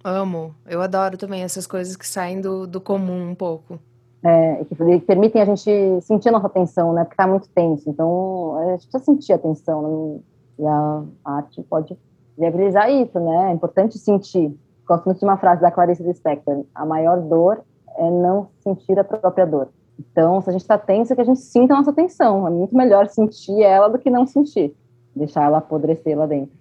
Amo. 0.04 0.54
Eu 0.66 0.80
adoro 0.80 1.16
também 1.16 1.42
essas 1.42 1.66
coisas 1.66 1.96
que 1.96 2.06
saem 2.06 2.40
do, 2.40 2.66
do 2.66 2.80
comum 2.80 3.30
um 3.30 3.34
pouco 3.34 3.78
é, 4.22 4.64
que 4.64 4.74
permitem 5.06 5.42
a 5.42 5.44
gente 5.44 6.00
sentir 6.02 6.28
a 6.28 6.32
nossa 6.32 6.48
atenção, 6.48 6.92
né? 6.92 7.04
Porque 7.04 7.14
está 7.14 7.26
muito 7.26 7.48
tenso. 7.50 7.88
Então, 7.88 8.56
a 8.56 8.72
gente 8.72 8.88
precisa 8.88 9.04
sentir 9.04 9.32
a 9.32 9.36
atenção. 9.36 9.82
Né? 9.82 10.20
E 10.58 10.66
a 10.66 11.04
arte 11.24 11.62
pode 11.62 11.96
viabilizar 12.36 12.90
isso, 12.90 13.18
né? 13.18 13.50
É 13.50 13.52
importante 13.52 13.98
sentir. 13.98 14.54
Gosto 14.86 15.04
muito 15.04 15.18
de 15.18 15.24
uma 15.24 15.36
frase 15.36 15.60
da 15.60 15.70
Clarice 15.70 16.02
Lispector: 16.02 16.64
a 16.74 16.86
maior 16.86 17.20
dor 17.20 17.62
é 17.96 18.10
não 18.10 18.48
sentir 18.60 18.98
a 18.98 19.04
própria 19.04 19.46
dor. 19.46 19.68
Então, 19.98 20.40
se 20.40 20.48
a 20.48 20.52
gente 20.52 20.62
está 20.62 20.78
tenso, 20.78 21.12
é 21.12 21.16
que 21.16 21.22
a 21.22 21.24
gente 21.24 21.40
sinta 21.40 21.74
a 21.74 21.78
nossa 21.78 21.90
atenção. 21.90 22.46
É 22.46 22.50
muito 22.50 22.76
melhor 22.76 23.08
sentir 23.08 23.62
ela 23.62 23.88
do 23.88 23.98
que 23.98 24.08
não 24.08 24.26
sentir. 24.26 24.74
Deixar 25.14 25.44
ela 25.44 25.58
apodrecer 25.58 26.16
lá 26.16 26.26
dentro. 26.26 26.52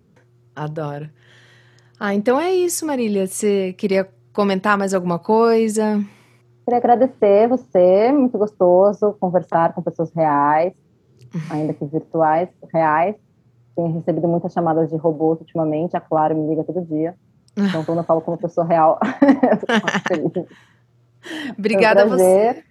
Adoro. 0.55 1.07
Ah, 1.99 2.15
então 2.15 2.39
é 2.39 2.51
isso, 2.53 2.85
Marília. 2.85 3.27
Você 3.27 3.73
queria 3.73 4.09
comentar 4.33 4.77
mais 4.77 4.93
alguma 4.93 5.19
coisa? 5.19 6.03
Queria 6.65 6.79
agradecer 6.79 7.47
você, 7.47 8.11
muito 8.11 8.37
gostoso 8.37 9.15
conversar 9.19 9.73
com 9.73 9.81
pessoas 9.81 10.11
reais, 10.11 10.73
ainda 11.49 11.73
que 11.73 11.85
virtuais, 11.85 12.49
reais. 12.73 13.15
Tenho 13.77 13.93
recebido 13.93 14.27
muitas 14.27 14.51
chamadas 14.51 14.89
de 14.89 14.97
robôs 14.97 15.39
ultimamente, 15.39 15.95
a 15.95 16.01
Claro 16.01 16.35
me 16.35 16.49
liga 16.49 16.63
todo 16.63 16.81
dia. 16.81 17.15
Então, 17.55 17.85
quando 17.85 17.99
eu 17.99 18.03
falo 18.03 18.21
como 18.21 18.37
pessoa 18.37 18.65
real, 18.65 18.99
Obrigada 21.57 22.03
um 22.03 22.13
a 22.13 22.17
você. 22.17 22.63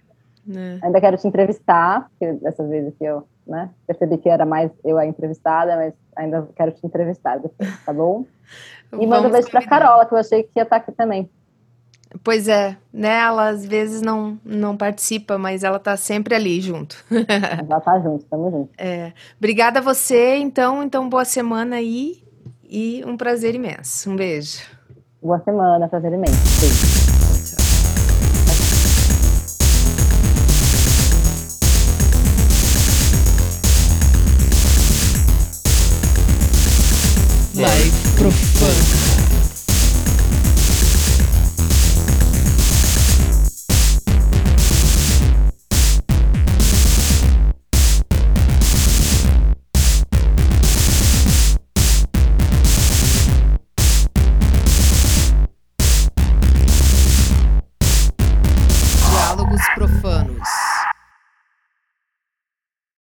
É. 0.49 0.79
Ainda 0.81 1.01
quero 1.01 1.17
te 1.17 1.27
entrevistar, 1.27 2.09
porque 2.09 2.31
dessa 2.33 2.65
vez 2.65 2.87
aqui 2.87 3.05
eu 3.05 3.27
né, 3.45 3.69
percebi 3.85 4.17
que 4.17 4.29
era 4.29 4.45
mais 4.45 4.71
eu 4.83 4.97
a 4.97 5.05
entrevistada, 5.05 5.75
mas 5.77 5.93
ainda 6.15 6.47
quero 6.55 6.71
te 6.71 6.85
entrevistar 6.85 7.37
depois, 7.37 7.85
tá 7.85 7.93
bom? 7.93 8.25
E 8.99 9.07
manda 9.07 9.27
um 9.27 9.31
beijo 9.31 9.49
para 9.49 9.65
Carola, 9.65 10.05
que 10.05 10.13
eu 10.13 10.17
achei 10.17 10.43
que 10.43 10.51
ia 10.55 10.63
estar 10.63 10.77
aqui 10.77 10.91
também. 10.91 11.29
Pois 12.23 12.47
é, 12.47 12.77
né? 12.91 13.19
Ela 13.19 13.49
às 13.49 13.65
vezes 13.65 14.01
não, 14.01 14.39
não 14.43 14.75
participa, 14.75 15.37
mas 15.37 15.63
ela 15.63 15.79
tá 15.79 15.95
sempre 15.97 16.35
ali 16.35 16.61
junto. 16.61 17.03
ela 17.69 17.79
tá 17.79 17.99
junto, 17.99 18.25
tamo 18.25 18.51
junto. 18.51 18.69
É. 18.77 19.13
Obrigada 19.37 19.79
a 19.79 19.81
você, 19.81 20.35
então. 20.37 20.83
Então, 20.83 21.07
boa 21.09 21.25
semana 21.25 21.77
aí 21.77 22.23
e 22.69 23.03
um 23.05 23.17
prazer 23.17 23.55
imenso. 23.55 24.09
Um 24.09 24.15
beijo. 24.15 24.61
Boa 25.21 25.39
semana, 25.39 25.87
prazer 25.87 26.13
imenso. 26.13 26.33
Beijo. 26.59 27.07
Live 37.59 37.91
Profano. 38.15 39.16